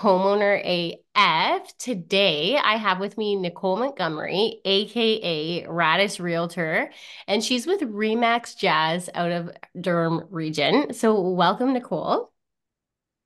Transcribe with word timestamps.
Homeowner 0.00 0.96
AF. 1.14 1.76
Today, 1.76 2.56
I 2.56 2.76
have 2.76 3.00
with 3.00 3.18
me 3.18 3.36
Nicole 3.36 3.76
Montgomery, 3.76 4.62
aka 4.64 5.66
Raddest 5.66 6.20
Realtor, 6.20 6.90
and 7.28 7.44
she's 7.44 7.66
with 7.66 7.82
Remax 7.82 8.56
Jazz 8.56 9.10
out 9.12 9.30
of 9.30 9.50
Durham 9.78 10.24
region. 10.30 10.94
So, 10.94 11.20
welcome, 11.20 11.74
Nicole. 11.74 12.32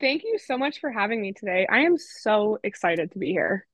Thank 0.01 0.25
you 0.25 0.37
so 0.37 0.59
much 0.59 0.81
for 0.81 0.91
having 0.91 1.23
me 1.23 1.33
today. 1.33 1.65
I 1.71 1.83
am 1.83 1.97
so 1.97 2.59
excited 2.65 3.13
to 3.13 3.19
be 3.21 3.29
here. 3.29 3.69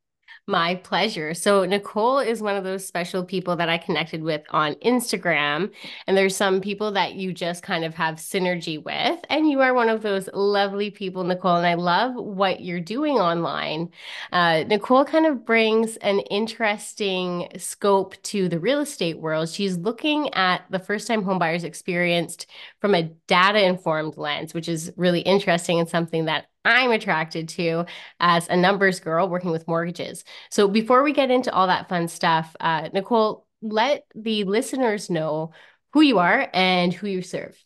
My 0.46 0.74
pleasure. 0.74 1.32
So, 1.32 1.64
Nicole 1.64 2.18
is 2.18 2.42
one 2.42 2.56
of 2.56 2.64
those 2.64 2.84
special 2.84 3.24
people 3.24 3.54
that 3.56 3.68
I 3.68 3.78
connected 3.78 4.20
with 4.22 4.42
on 4.50 4.74
Instagram. 4.76 5.70
And 6.08 6.16
there's 6.16 6.34
some 6.34 6.60
people 6.60 6.90
that 6.92 7.14
you 7.14 7.32
just 7.32 7.62
kind 7.62 7.84
of 7.84 7.94
have 7.94 8.16
synergy 8.16 8.82
with. 8.82 9.20
And 9.28 9.48
you 9.48 9.60
are 9.60 9.72
one 9.72 9.88
of 9.88 10.02
those 10.02 10.28
lovely 10.34 10.90
people, 10.90 11.22
Nicole. 11.22 11.56
And 11.56 11.66
I 11.66 11.74
love 11.74 12.16
what 12.16 12.60
you're 12.60 12.80
doing 12.80 13.16
online. 13.16 13.90
Uh, 14.32 14.64
Nicole 14.66 15.04
kind 15.04 15.26
of 15.26 15.46
brings 15.46 15.96
an 15.98 16.18
interesting 16.18 17.48
scope 17.56 18.20
to 18.24 18.48
the 18.48 18.58
real 18.58 18.80
estate 18.80 19.20
world. 19.20 19.48
She's 19.48 19.76
looking 19.76 20.34
at 20.34 20.62
the 20.68 20.80
first 20.80 21.06
time 21.06 21.22
homebuyers 21.22 21.62
experienced 21.62 22.46
from 22.80 22.96
a 22.96 23.04
data 23.28 23.64
informed 23.64 24.16
lens, 24.16 24.52
which 24.52 24.68
is 24.68 24.92
really 24.96 25.20
interesting 25.20 25.78
and 25.78 25.88
something 25.88 26.24
that 26.24 26.46
I'm 26.64 26.90
attracted 26.90 27.48
to 27.50 27.86
as 28.18 28.48
a 28.48 28.56
numbers 28.56 29.00
girl 29.00 29.28
working 29.28 29.50
with 29.50 29.66
mortgages. 29.66 30.24
So 30.50 30.68
before 30.68 31.02
we 31.02 31.12
get 31.12 31.30
into 31.30 31.52
all 31.52 31.66
that 31.68 31.88
fun 31.88 32.08
stuff, 32.08 32.54
uh, 32.60 32.88
Nicole, 32.92 33.46
let 33.62 34.04
the 34.14 34.44
listeners 34.44 35.10
know 35.10 35.52
who 35.92 36.02
you 36.02 36.18
are 36.18 36.48
and 36.52 36.92
who 36.92 37.08
you 37.08 37.22
serve. 37.22 37.62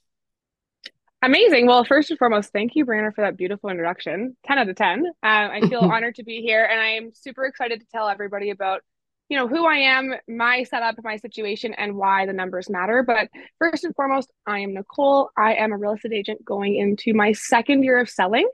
Amazing. 1.23 1.67
Well, 1.67 1.84
first 1.84 2.11
and 2.11 2.19
foremost, 2.19 2.53
thank 2.53 2.73
you, 2.75 2.84
Brianna, 2.84 3.14
for 3.14 3.23
that 3.23 3.39
beautiful 3.39 3.70
introduction. 3.70 4.36
10 4.47 4.59
out 4.59 4.69
of 4.69 4.77
10. 4.77 5.06
Uh, 5.06 5.12
I 5.23 5.61
feel 5.69 5.81
honored 5.83 6.17
to 6.17 6.23
be 6.23 6.42
here, 6.42 6.64
and 6.64 6.79
I 6.79 6.89
am 6.89 7.12
super 7.14 7.47
excited 7.47 7.81
to 7.81 7.86
tell 7.86 8.08
everybody 8.08 8.51
about 8.51 8.83
you 9.28 9.39
know 9.39 9.48
who 9.48 9.67
I 9.67 9.77
am, 9.77 10.14
my 10.28 10.64
setup, 10.64 10.97
my 11.03 11.17
situation, 11.17 11.75
and 11.75 11.97
why 11.97 12.27
the 12.27 12.33
numbers 12.33 12.69
matter. 12.69 13.03
But 13.03 13.28
first 13.58 13.84
and 13.84 13.94
foremost, 13.94 14.30
I 14.47 14.61
am 14.61 14.75
Nicole. 14.75 15.30
I 15.36 15.55
am 15.55 15.72
a 15.72 15.78
real 15.78 15.94
estate 15.94 16.12
agent 16.12 16.44
going 16.44 16.77
into 16.77 17.14
my 17.14 17.33
second 17.33 17.84
year 17.84 17.98
of 17.98 18.11
selling. 18.11 18.48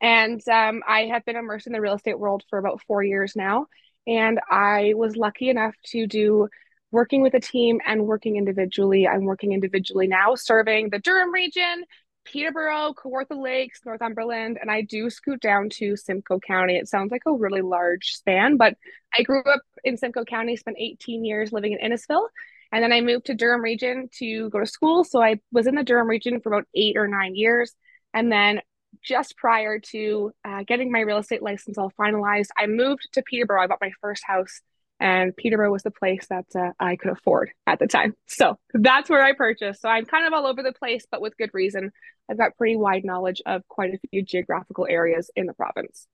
And 0.00 0.40
um, 0.48 0.82
I 0.86 1.06
have 1.06 1.24
been 1.24 1.36
immersed 1.36 1.66
in 1.66 1.72
the 1.72 1.80
real 1.80 1.94
estate 1.94 2.18
world 2.18 2.44
for 2.50 2.58
about 2.58 2.82
four 2.86 3.02
years 3.02 3.34
now. 3.36 3.66
And 4.06 4.40
I 4.50 4.94
was 4.96 5.16
lucky 5.16 5.48
enough 5.48 5.74
to 5.86 6.06
do 6.06 6.48
working 6.90 7.22
with 7.22 7.34
a 7.34 7.40
team 7.40 7.80
and 7.86 8.06
working 8.06 8.36
individually. 8.36 9.08
I'm 9.08 9.24
working 9.24 9.52
individually 9.52 10.06
now, 10.06 10.34
serving 10.34 10.90
the 10.90 10.98
Durham 10.98 11.32
region, 11.32 11.84
Peterborough, 12.24 12.94
Kawartha 12.94 13.36
Lakes, 13.36 13.80
Northumberland, 13.84 14.58
and 14.60 14.70
I 14.70 14.82
do 14.82 15.10
scoot 15.10 15.40
down 15.40 15.68
to 15.70 15.96
Simcoe 15.96 16.38
County. 16.40 16.76
It 16.76 16.88
sounds 16.88 17.10
like 17.10 17.22
a 17.26 17.32
really 17.32 17.62
large 17.62 18.12
span, 18.14 18.56
but 18.56 18.76
I 19.16 19.22
grew 19.22 19.42
up 19.42 19.62
in 19.84 19.96
Simcoe 19.96 20.24
County, 20.24 20.56
spent 20.56 20.76
18 20.78 21.24
years 21.24 21.52
living 21.52 21.76
in 21.78 21.92
Innisfil, 21.92 22.28
and 22.72 22.82
then 22.82 22.92
I 22.92 23.02
moved 23.02 23.26
to 23.26 23.34
Durham 23.34 23.60
region 23.60 24.08
to 24.18 24.48
go 24.48 24.58
to 24.58 24.66
school. 24.66 25.04
So 25.04 25.22
I 25.22 25.40
was 25.52 25.66
in 25.66 25.74
the 25.74 25.84
Durham 25.84 26.08
region 26.08 26.40
for 26.40 26.52
about 26.52 26.66
eight 26.74 26.96
or 26.96 27.06
nine 27.06 27.34
years. 27.34 27.74
And 28.14 28.32
then 28.32 28.60
just 29.02 29.36
prior 29.36 29.78
to 29.78 30.32
uh, 30.44 30.64
getting 30.66 30.90
my 30.90 31.00
real 31.00 31.18
estate 31.18 31.42
license 31.42 31.76
all 31.76 31.92
finalized, 31.98 32.48
I 32.56 32.66
moved 32.66 33.08
to 33.12 33.22
Peterborough. 33.22 33.62
I 33.62 33.66
bought 33.66 33.78
my 33.80 33.92
first 34.00 34.22
house, 34.26 34.62
and 35.02 35.36
Peterborough 35.36 35.72
was 35.72 35.82
the 35.82 35.90
place 35.90 36.24
that 36.30 36.46
uh, 36.54 36.70
I 36.78 36.94
could 36.94 37.10
afford 37.10 37.50
at 37.66 37.80
the 37.80 37.88
time. 37.88 38.14
So 38.28 38.56
that's 38.72 39.10
where 39.10 39.22
I 39.22 39.34
purchased. 39.34 39.82
So 39.82 39.88
I'm 39.88 40.06
kind 40.06 40.26
of 40.26 40.32
all 40.32 40.46
over 40.46 40.62
the 40.62 40.72
place, 40.72 41.04
but 41.10 41.20
with 41.20 41.36
good 41.36 41.50
reason. 41.52 41.90
I've 42.30 42.38
got 42.38 42.56
pretty 42.56 42.76
wide 42.76 43.04
knowledge 43.04 43.42
of 43.44 43.66
quite 43.68 43.92
a 43.92 43.98
few 44.10 44.22
geographical 44.22 44.86
areas 44.88 45.28
in 45.36 45.46
the 45.46 45.54
province. 45.54 46.06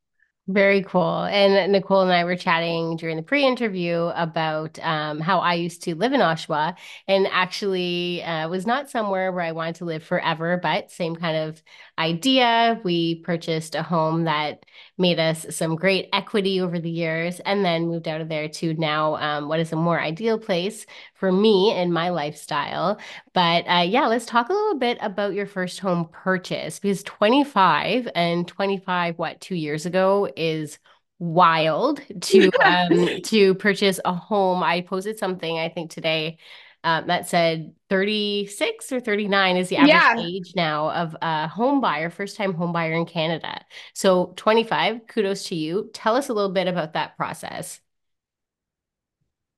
Very 0.49 0.82
cool. 0.82 1.25
And 1.25 1.71
Nicole 1.72 2.00
and 2.00 2.10
I 2.10 2.25
were 2.25 2.34
chatting 2.34 2.97
during 2.97 3.19
the 3.19 3.22
pre 3.22 3.44
interview 3.44 4.10
about 4.15 4.78
um, 4.78 5.20
how 5.20 5.41
I 5.41 5.55
used 5.55 5.82
to 5.82 5.94
live 5.94 6.15
in 6.15 6.22
Oshawa 6.22 6.75
and 7.06 7.28
actually 7.31 8.22
uh, 8.22 8.49
was 8.49 8.66
not 8.66 8.88
somewhere 8.88 9.31
where 9.31 9.44
I 9.44 9.53
wanted 9.53 9.75
to 9.76 9.84
live 9.84 10.03
forever, 10.03 10.59
but 10.62 10.91
same 10.91 11.16
kind 11.16 11.37
of 11.37 11.62
idea. 11.99 12.81
We 12.82 13.16
purchased 13.16 13.75
a 13.75 13.82
home 13.82 14.25
that 14.25 14.65
made 14.98 15.19
us 15.19 15.47
some 15.50 15.76
great 15.76 16.09
equity 16.12 16.60
over 16.60 16.78
the 16.78 16.91
years 16.91 17.41
and 17.41 17.64
then 17.64 17.86
moved 17.86 18.09
out 18.09 18.20
of 18.20 18.28
there 18.28 18.48
to 18.48 18.75
now 18.75 19.16
um, 19.16 19.48
what 19.48 19.60
is 19.60 19.72
a 19.72 19.76
more 19.76 20.00
ideal 20.00 20.38
place 20.38 20.84
for 21.14 21.31
me 21.31 21.72
and 21.72 21.92
my 21.92 22.10
lifestyle. 22.10 22.98
But 23.32 23.64
uh, 23.69 23.84
yeah, 23.87 24.06
let's 24.06 24.26
talk 24.26 24.48
a 24.48 24.53
little 24.53 24.78
bit 24.78 24.98
about 25.00 25.34
your 25.34 25.47
first 25.47 25.78
home 25.78 26.08
purchase 26.12 26.78
because 26.78 27.03
25 27.04 28.08
and 28.14 28.47
25, 28.47 29.19
what, 29.19 29.41
two 29.41 29.54
years 29.54 29.87
ago 29.87 30.28
is 30.37 30.78
wild 31.20 32.00
to 32.20 32.48
um 32.64 33.22
to 33.22 33.54
purchase 33.54 34.00
a 34.04 34.12
home. 34.12 34.62
I 34.62 34.82
posted 34.82 35.19
something 35.19 35.58
I 35.58 35.69
think 35.69 35.91
today 35.91 36.38
um, 36.84 37.06
that 37.08 37.28
said 37.28 37.74
36 37.90 38.92
or 38.92 39.00
39 39.00 39.56
is 39.56 39.68
the 39.68 39.76
average 39.76 39.88
yeah. 39.90 40.18
age 40.18 40.52
now 40.54 40.90
of 40.90 41.16
a 41.20 41.48
home 41.48 41.80
buyer, 41.80 42.10
first 42.10 42.36
time 42.36 42.54
home 42.54 42.72
buyer 42.72 42.92
in 42.92 43.04
Canada. 43.04 43.60
So 43.94 44.32
25, 44.36 45.06
kudos 45.06 45.44
to 45.48 45.54
you. 45.54 45.90
Tell 45.92 46.14
us 46.14 46.28
a 46.28 46.34
little 46.34 46.52
bit 46.52 46.68
about 46.68 46.92
that 46.92 47.16
process. 47.16 47.80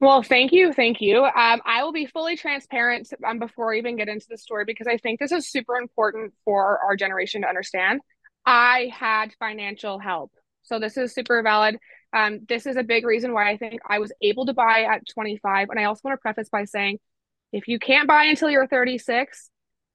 Well, 0.00 0.22
thank 0.22 0.52
you. 0.52 0.72
Thank 0.72 1.02
you. 1.02 1.24
Um, 1.24 1.60
I 1.66 1.82
will 1.84 1.92
be 1.92 2.06
fully 2.06 2.34
transparent 2.34 3.12
um, 3.26 3.38
before 3.38 3.74
I 3.74 3.78
even 3.78 3.96
get 3.96 4.08
into 4.08 4.26
the 4.30 4.38
story 4.38 4.64
because 4.64 4.86
I 4.86 4.96
think 4.96 5.20
this 5.20 5.30
is 5.30 5.50
super 5.50 5.76
important 5.76 6.32
for 6.46 6.78
our 6.78 6.96
generation 6.96 7.42
to 7.42 7.48
understand. 7.48 8.00
I 8.46 8.90
had 8.94 9.34
financial 9.38 9.98
help. 9.98 10.32
So 10.62 10.78
this 10.78 10.96
is 10.96 11.12
super 11.12 11.42
valid. 11.42 11.76
Um, 12.14 12.40
this 12.48 12.64
is 12.64 12.76
a 12.76 12.82
big 12.82 13.04
reason 13.04 13.34
why 13.34 13.50
I 13.50 13.58
think 13.58 13.80
I 13.86 13.98
was 13.98 14.12
able 14.22 14.46
to 14.46 14.54
buy 14.54 14.84
at 14.84 15.06
25. 15.06 15.68
And 15.68 15.78
I 15.78 15.84
also 15.84 16.00
want 16.04 16.18
to 16.18 16.22
preface 16.22 16.48
by 16.48 16.64
saying 16.64 16.98
if 17.52 17.68
you 17.68 17.78
can't 17.78 18.08
buy 18.08 18.24
until 18.24 18.50
you're 18.50 18.66
36, 18.66 19.50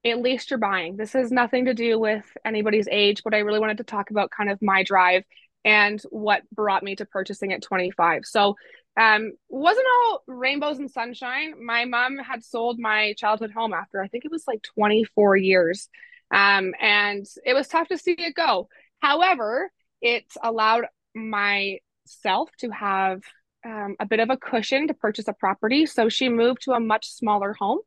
at 0.05 0.21
least 0.21 0.49
you're 0.51 0.59
buying. 0.59 0.97
This 0.97 1.13
has 1.13 1.31
nothing 1.31 1.65
to 1.65 1.73
do 1.73 1.99
with 1.99 2.25
anybody's 2.45 2.87
age, 2.91 3.21
but 3.23 3.33
I 3.33 3.39
really 3.39 3.59
wanted 3.59 3.77
to 3.77 3.83
talk 3.83 4.11
about 4.11 4.31
kind 4.31 4.49
of 4.49 4.61
my 4.61 4.83
drive 4.83 5.23
and 5.63 6.01
what 6.09 6.43
brought 6.51 6.83
me 6.83 6.95
to 6.97 7.05
purchasing 7.05 7.51
at 7.53 7.63
25. 7.63 8.23
So 8.25 8.55
um 8.97 9.33
wasn't 9.49 9.85
all 10.03 10.23
rainbows 10.27 10.79
and 10.79 10.89
sunshine 10.89 11.53
my 11.63 11.85
mom 11.85 12.17
had 12.17 12.43
sold 12.43 12.79
my 12.79 13.13
childhood 13.17 13.51
home 13.51 13.73
after 13.73 14.01
i 14.01 14.07
think 14.07 14.25
it 14.25 14.31
was 14.31 14.45
like 14.47 14.61
24 14.75 15.35
years 15.35 15.89
um 16.33 16.73
and 16.79 17.25
it 17.45 17.53
was 17.53 17.67
tough 17.67 17.87
to 17.87 17.97
see 17.97 18.15
it 18.17 18.35
go 18.35 18.67
however 19.01 19.69
it 20.01 20.25
allowed 20.41 20.85
myself 21.13 22.49
to 22.57 22.69
have 22.69 23.21
um, 23.65 23.95
a 23.99 24.05
bit 24.05 24.19
of 24.19 24.29
a 24.29 24.37
cushion 24.37 24.87
to 24.87 24.93
purchase 24.93 25.27
a 25.27 25.33
property 25.33 25.85
so 25.85 26.07
she 26.09 26.29
moved 26.29 26.61
to 26.61 26.71
a 26.71 26.79
much 26.79 27.09
smaller 27.09 27.53
home 27.53 27.79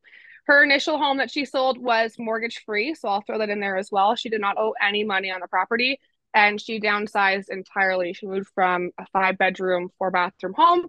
her 0.46 0.64
initial 0.64 0.98
home 0.98 1.18
that 1.18 1.30
she 1.30 1.44
sold 1.44 1.78
was 1.78 2.14
mortgage 2.18 2.62
free 2.66 2.94
so 2.94 3.08
i'll 3.08 3.22
throw 3.22 3.38
that 3.38 3.50
in 3.50 3.60
there 3.60 3.76
as 3.76 3.90
well 3.90 4.14
she 4.14 4.28
did 4.28 4.40
not 4.40 4.58
owe 4.58 4.74
any 4.82 5.04
money 5.04 5.30
on 5.30 5.40
the 5.40 5.48
property 5.48 5.98
and 6.34 6.60
she 6.60 6.80
downsized 6.80 7.48
entirely 7.48 8.12
she 8.12 8.26
moved 8.26 8.48
from 8.54 8.90
a 8.98 9.06
five 9.12 9.38
bedroom 9.38 9.88
four 9.98 10.10
bathroom 10.10 10.54
home 10.54 10.86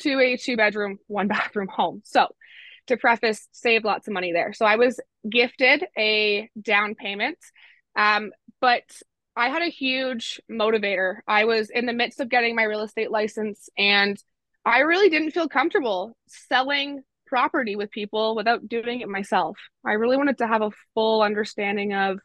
to 0.00 0.20
a 0.20 0.36
two 0.36 0.56
bedroom, 0.56 0.98
one 1.06 1.28
bathroom 1.28 1.68
home. 1.68 2.02
So, 2.04 2.28
to 2.86 2.96
preface, 2.96 3.46
save 3.52 3.84
lots 3.84 4.08
of 4.08 4.14
money 4.14 4.32
there. 4.32 4.52
So, 4.52 4.64
I 4.64 4.76
was 4.76 4.98
gifted 5.28 5.84
a 5.96 6.48
down 6.60 6.94
payment, 6.94 7.38
um, 7.96 8.30
but 8.60 8.84
I 9.38 9.50
had 9.50 9.62
a 9.62 9.70
huge 9.70 10.40
motivator. 10.50 11.18
I 11.28 11.44
was 11.44 11.70
in 11.70 11.86
the 11.86 11.92
midst 11.92 12.18
of 12.18 12.28
getting 12.28 12.56
my 12.56 12.64
real 12.64 12.82
estate 12.82 13.10
license, 13.12 13.68
and 13.78 14.20
I 14.64 14.80
really 14.80 15.08
didn't 15.08 15.30
feel 15.30 15.48
comfortable 15.48 16.16
selling 16.26 17.04
property 17.24 17.76
with 17.76 17.92
people 17.92 18.34
without 18.34 18.68
doing 18.68 19.00
it 19.00 19.08
myself. 19.08 19.56
I 19.86 19.92
really 19.92 20.16
wanted 20.16 20.38
to 20.38 20.48
have 20.48 20.62
a 20.62 20.72
full 20.92 21.22
understanding 21.22 21.94
of 21.94 22.18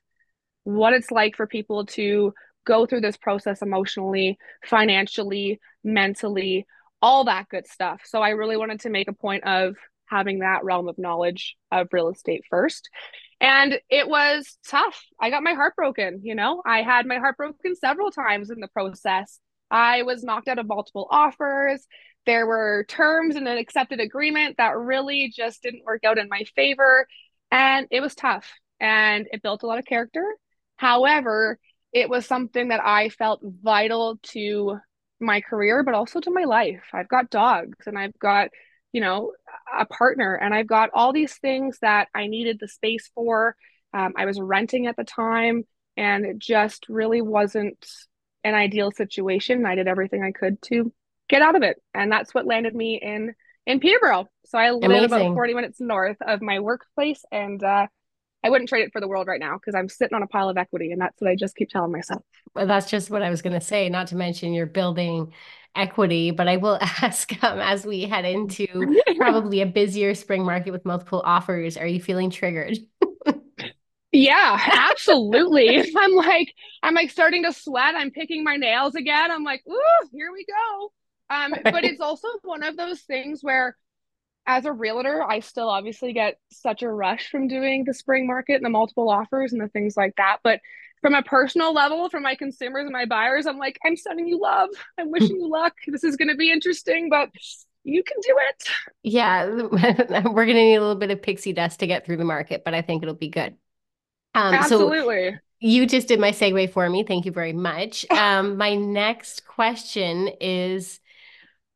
what 0.64 0.94
it's 0.94 1.12
like 1.12 1.36
for 1.36 1.46
people 1.46 1.86
to 1.86 2.34
go 2.66 2.88
through 2.88 3.02
this 3.02 3.18
process 3.18 3.62
emotionally, 3.62 4.40
financially, 4.66 5.60
mentally, 5.84 6.66
all 7.00 7.26
that 7.26 7.48
good 7.48 7.68
stuff. 7.68 8.02
So 8.06 8.22
I 8.22 8.30
really 8.30 8.58
wanted 8.58 8.80
to 8.82 8.90
make 8.90 9.08
a 9.08 9.14
point 9.14 9.44
of 9.44 9.76
having 10.08 10.40
that 10.40 10.64
realm 10.64 10.88
of 10.88 10.98
knowledge 10.98 11.58
of 11.72 11.90
real 11.92 12.10
estate 12.10 12.44
first. 12.50 12.90
And 13.44 13.78
it 13.90 14.08
was 14.08 14.58
tough. 14.66 15.04
I 15.22 15.30
got 15.30 15.44
my 15.44 15.54
heart 15.54 15.76
broken, 15.76 16.22
you 16.24 16.34
know. 16.34 16.62
I 16.66 16.82
had 16.82 17.06
my 17.06 17.18
heart 17.18 17.36
broken 17.36 17.76
several 17.76 18.10
times 18.10 18.50
in 18.50 18.62
the 18.62 18.70
process. 18.70 19.38
I 19.70 20.04
was 20.04 20.24
knocked 20.24 20.48
out 20.48 20.60
of 20.60 20.66
multiple 20.66 21.10
offers. 21.12 21.86
There 22.26 22.48
were 22.48 22.86
terms 22.88 23.36
in 23.36 23.46
an 23.46 23.58
accepted 23.58 24.00
agreement 24.00 24.56
that 24.60 24.78
really 24.78 25.30
just 25.36 25.62
didn't 25.62 25.84
work 25.84 26.06
out 26.06 26.18
in 26.18 26.30
my 26.30 26.44
favor. 26.56 27.06
And 27.52 27.86
it 27.92 28.00
was 28.00 28.16
tough 28.16 28.50
and 28.80 29.28
it 29.30 29.42
built 29.44 29.64
a 29.64 29.68
lot 29.68 29.78
of 29.78 29.86
character. 29.86 30.24
However, 30.78 31.60
it 31.92 32.10
was 32.10 32.26
something 32.26 32.70
that 32.70 32.82
I 32.82 33.10
felt 33.10 33.42
vital 33.44 34.20
to 34.32 34.78
my 35.20 35.42
career, 35.42 35.84
but 35.84 35.96
also 35.96 36.22
to 36.22 36.32
my 36.32 36.46
life. 36.46 36.84
I've 36.94 37.10
got 37.10 37.30
dogs 37.30 37.88
and 37.88 38.00
I've 38.00 38.18
got, 38.20 38.52
you 38.94 39.02
know, 39.02 39.34
a 39.78 39.86
partner 39.86 40.36
and 40.36 40.54
I've 40.54 40.68
got 40.68 40.90
all 40.94 41.14
these 41.14 41.36
things 41.38 41.80
that 41.82 42.08
I 42.14 42.28
needed 42.28 42.58
the 42.60 42.68
space 42.68 43.10
for. 43.16 43.56
Um, 43.94 44.14
I 44.18 44.26
was 44.26 44.40
renting 44.40 44.88
at 44.88 44.96
the 44.96 45.04
time 45.04 45.64
and 45.98 46.26
it 46.26 46.40
just 46.40 46.88
really 46.90 47.22
wasn't 47.22 47.86
an 48.44 48.56
ideal 48.56 48.92
situation. 48.92 49.66
I 49.66 49.76
did 49.76 49.88
everything 49.88 50.24
I 50.24 50.32
could 50.32 50.62
to 50.64 50.92
get 51.30 51.42
out 51.42 51.56
of 51.56 51.64
it. 51.64 51.78
And 51.94 52.12
that's 52.12 52.34
what 52.34 52.46
landed 52.46 52.76
me 52.76 53.00
in 53.02 53.34
in 53.66 53.80
Peterborough. 53.80 54.28
So 54.46 54.58
I 54.58 54.72
live 54.72 54.84
Amazing. 54.84 55.06
about 55.06 55.34
40 55.36 55.54
minutes 55.54 55.80
north 55.80 56.18
of 56.22 56.42
my 56.42 56.60
workplace 56.60 57.24
and 57.32 57.64
uh, 57.64 57.88
I 58.44 58.50
wouldn't 58.50 58.68
trade 58.68 58.84
it 58.84 58.92
for 58.92 59.00
the 59.00 59.08
world 59.08 59.28
right 59.28 59.40
now 59.40 59.58
because 59.58 59.74
I'm 59.74 59.88
sitting 59.88 60.16
on 60.16 60.24
a 60.24 60.28
pile 60.28 60.50
of 60.50 60.58
equity 60.58 60.92
and 60.92 61.00
that's 61.00 61.20
what 61.22 61.32
I 61.32 61.36
just 61.36 61.56
keep 61.56 61.70
telling 61.70 61.94
myself. 61.94 62.24
Well, 62.54 62.68
that's 62.68 62.90
just 62.90 63.10
what 63.10 63.22
I 63.22 63.30
was 63.30 63.42
going 63.42 63.58
to 63.58 63.66
say, 63.66 63.88
not 63.88 64.08
to 64.08 64.18
mention 64.18 64.54
you're 64.54 64.66
building 64.66 65.32
equity, 65.76 66.32
but 66.32 66.48
I 66.48 66.58
will 66.58 66.78
ask 66.82 67.32
um, 67.44 67.60
as 67.60 67.86
we 67.86 68.04
head 68.04 68.26
into 68.26 69.02
probably 69.18 69.62
a 69.62 69.66
busier 69.66 70.16
spring 70.16 70.44
market 70.46 70.72
with 70.72 70.86
multiple 70.86 71.22
offers, 71.26 71.78
are 71.78 71.88
you 71.88 72.02
feeling 72.02 72.30
triggered? 72.30 72.78
Yeah, 74.14 74.60
absolutely. 74.92 75.92
I'm 75.98 76.14
like, 76.14 76.54
I'm 76.84 76.94
like 76.94 77.10
starting 77.10 77.44
to 77.44 77.52
sweat. 77.52 77.96
I'm 77.96 78.12
picking 78.12 78.44
my 78.44 78.56
nails 78.56 78.96
again. 78.96 79.32
I'm 79.32 79.44
like, 79.44 79.64
ooh, 79.68 80.08
here 80.14 80.32
we 80.32 80.46
go. 80.46 80.94
Um, 81.30 81.56
but 81.64 81.84
it's 81.84 82.00
also 82.00 82.28
one 82.44 82.64
of 82.64 82.78
those 82.78 83.02
things 83.02 83.40
where 83.42 83.76
as 84.46 84.66
a 84.66 84.72
realtor, 84.72 85.24
I 85.24 85.40
still 85.40 85.70
obviously 85.70 86.14
get 86.14 86.38
such 86.52 86.84
a 86.84 86.92
rush 86.92 87.30
from 87.32 87.48
doing 87.48 87.86
the 87.86 87.94
spring 87.94 88.28
market 88.28 88.56
and 88.56 88.66
the 88.66 88.70
multiple 88.70 89.10
offers 89.10 89.52
and 89.52 89.62
the 89.62 89.70
things 89.70 89.98
like 89.98 90.16
that. 90.18 90.38
But 90.44 90.60
from 91.04 91.14
a 91.14 91.22
personal 91.22 91.74
level, 91.74 92.10
from 92.10 92.24
my 92.24 92.34
consumers 92.34 92.86
and 92.86 92.94
my 92.94 93.06
buyers, 93.06 93.46
I'm 93.46 93.58
like, 93.58 93.78
I'm 93.86 93.98
sending 93.98 94.26
you 94.26 94.40
love. 94.42 94.70
I'm 94.98 95.12
wishing 95.12 95.36
you 95.36 95.50
luck. 95.50 95.74
This 95.86 96.04
is 96.04 96.16
going 96.16 96.30
to 96.30 96.36
be 96.36 96.50
interesting, 96.50 97.10
but 97.10 97.30
you 97.84 98.04
can 98.04 98.18
do 98.22 98.36
it. 98.50 98.70
Yeah, 99.04 99.46
we're 100.24 100.46
going 100.46 100.48
to 100.48 100.54
need 100.54 100.76
a 100.76 100.82
little 100.82 100.96
bit 100.96 101.12
of 101.12 101.22
pixie 101.22 101.52
dust 101.52 101.82
to 101.82 101.88
get 101.88 102.06
through 102.06 102.18
the 102.18 102.24
market, 102.24 102.64
but 102.64 102.74
I 102.74 102.82
think 102.82 103.04
it'll 103.04 103.16
be 103.16 103.28
good. 103.28 103.58
Um, 104.34 104.56
Absolutely. 104.56 105.32
So 105.32 105.40
you 105.60 105.86
just 105.86 106.08
did 106.08 106.22
my 106.22 106.32
segue 106.32 106.72
for 106.72 106.90
me. 106.90 107.04
Thank 107.04 107.26
you 107.26 107.32
very 107.32 107.54
much. 107.54 108.06
Um, 108.12 108.56
my 108.58 108.76
next 108.76 109.46
question 109.46 110.30
is 110.40 111.02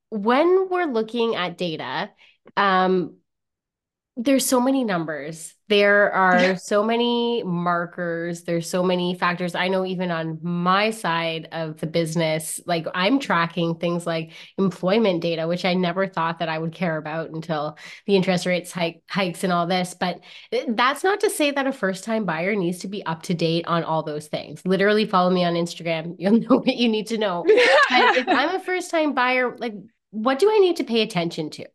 when 0.10 0.70
we're 0.70 0.86
looking 0.86 1.36
at 1.36 1.58
data, 1.58 2.10
um, 2.56 3.18
there's 4.16 4.46
so 4.46 4.62
many 4.62 4.86
numbers 4.86 5.54
there 5.70 6.12
are 6.14 6.56
so 6.58 6.84
many 6.84 7.44
markers. 7.44 8.44
There's 8.44 8.70
so 8.70 8.84
many 8.84 9.16
factors. 9.16 9.56
I 9.56 9.68
know 9.68 9.86
even 9.86 10.12
on 10.12 10.40
my 10.42 10.92
side 10.92 11.50
of 11.52 11.78
the 11.80 11.88
business 11.88 12.62
like 12.66 12.86
i'm 12.94 13.20
tracking 13.20 13.76
things 13.76 14.06
like 14.06 14.32
employment 14.58 15.22
data 15.22 15.48
which 15.48 15.66
i 15.66 15.74
never 15.74 16.08
thought 16.08 16.40
that 16.40 16.50
i 16.50 16.58
would 16.58 16.72
care 16.72 16.98
about 16.98 17.30
until 17.30 17.78
the 18.06 18.16
interest 18.16 18.46
rates 18.46 18.72
hike, 18.72 19.02
hikes 19.10 19.44
and 19.44 19.54
all 19.54 19.68
this. 19.68 19.96
But 20.00 20.22
eh, 20.52 20.66
that's 20.70 21.04
not 21.04 21.20
to 21.22 21.30
say 21.30 21.52
that 21.52 21.68
a 21.68 21.72
first 21.72 22.04
time 22.04 22.26
buyer 22.26 22.56
needs 22.56 22.80
to 22.80 22.88
be 22.88 23.06
up 23.06 23.24
to 23.24 23.34
date 23.34 23.66
on 23.68 23.84
all 23.84 24.04
those 24.04 24.28
things. 24.28 24.62
Literally 24.66 25.06
follow 25.06 25.30
me 25.30 25.44
on 25.44 25.54
instagram. 25.54 26.16
You'll 26.20 26.40
know 26.40 26.58
what 26.58 26.76
you 26.76 26.90
need 26.90 27.08
to 27.08 27.18
know. 27.18 27.46
If 27.90 28.28
i'm 28.28 28.56
a 28.56 28.60
first 28.60 28.92
time 28.92 29.14
buyer 29.14 29.56
like 29.58 29.74
what 30.12 30.40
do 30.40 30.50
i 30.52 30.58
need 30.60 30.78
to 30.78 30.84
pay 30.84 31.02
attention 31.02 31.50
to? 31.52 31.66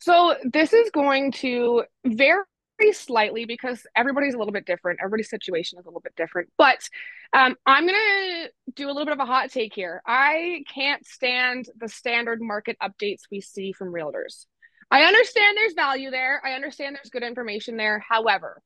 So 0.00 0.36
this 0.44 0.72
is 0.72 0.90
going 0.90 1.32
to 1.32 1.84
vary 2.04 2.44
slightly 2.92 3.44
because 3.44 3.86
everybody's 3.96 4.34
a 4.34 4.38
little 4.38 4.52
bit 4.52 4.66
different. 4.66 5.00
Everybody's 5.00 5.30
situation 5.30 5.78
is 5.78 5.84
a 5.84 5.88
little 5.88 6.00
bit 6.00 6.16
different. 6.16 6.50
But 6.58 6.88
um, 7.32 7.56
I'm 7.66 7.86
going 7.86 7.94
to 7.94 8.50
do 8.74 8.86
a 8.86 8.92
little 8.92 9.04
bit 9.04 9.14
of 9.14 9.20
a 9.20 9.26
hot 9.26 9.50
take 9.50 9.74
here. 9.74 10.02
I 10.06 10.64
can't 10.72 11.04
stand 11.06 11.68
the 11.78 11.88
standard 11.88 12.40
market 12.40 12.76
updates 12.82 13.22
we 13.30 13.40
see 13.40 13.72
from 13.72 13.92
realtors. 13.92 14.46
I 14.90 15.02
understand 15.02 15.56
there's 15.56 15.74
value 15.74 16.10
there. 16.10 16.40
I 16.44 16.52
understand 16.52 16.94
there's 16.94 17.10
good 17.10 17.22
information 17.22 17.76
there. 17.76 18.04
However, 18.08 18.62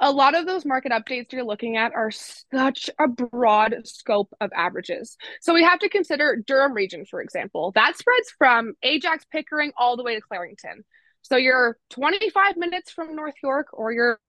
a 0.00 0.10
lot 0.10 0.34
of 0.34 0.46
those 0.46 0.64
market 0.64 0.92
updates 0.92 1.32
you're 1.32 1.44
looking 1.44 1.76
at 1.76 1.92
are 1.94 2.10
such 2.10 2.88
a 2.98 3.06
broad 3.06 3.76
scope 3.84 4.32
of 4.40 4.50
averages. 4.54 5.16
So 5.42 5.52
we 5.52 5.62
have 5.62 5.78
to 5.80 5.90
consider 5.90 6.42
Durham 6.46 6.72
region, 6.72 7.04
for 7.04 7.20
example. 7.20 7.72
That 7.74 7.98
spreads 7.98 8.32
from 8.38 8.72
Ajax 8.82 9.26
Pickering 9.30 9.72
all 9.76 9.96
the 9.96 10.02
way 10.02 10.14
to 10.14 10.22
Clarington. 10.22 10.84
So 11.22 11.36
you're 11.36 11.76
25 11.90 12.56
minutes 12.56 12.90
from 12.90 13.14
North 13.14 13.34
York 13.42 13.68
or 13.72 13.92
you're 13.92 14.20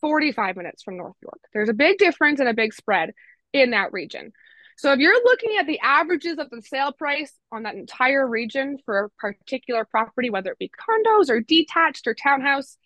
45 0.00 0.56
minutes 0.56 0.82
from 0.82 0.96
North 0.96 1.16
York. 1.22 1.40
There's 1.52 1.68
a 1.68 1.74
big 1.74 1.98
difference 1.98 2.40
and 2.40 2.48
a 2.48 2.54
big 2.54 2.72
spread 2.72 3.12
in 3.52 3.70
that 3.70 3.92
region. 3.92 4.32
So 4.76 4.92
if 4.92 5.00
you're 5.00 5.24
looking 5.24 5.56
at 5.58 5.66
the 5.66 5.80
averages 5.80 6.38
of 6.38 6.50
the 6.50 6.62
sale 6.62 6.92
price 6.92 7.32
on 7.50 7.64
that 7.64 7.74
entire 7.74 8.26
region 8.26 8.78
for 8.84 9.06
a 9.06 9.10
particular 9.18 9.84
property, 9.84 10.30
whether 10.30 10.52
it 10.52 10.58
be 10.58 10.70
condos 10.70 11.30
or 11.30 11.40
detached 11.40 12.06
or 12.06 12.14
townhouse, 12.14 12.78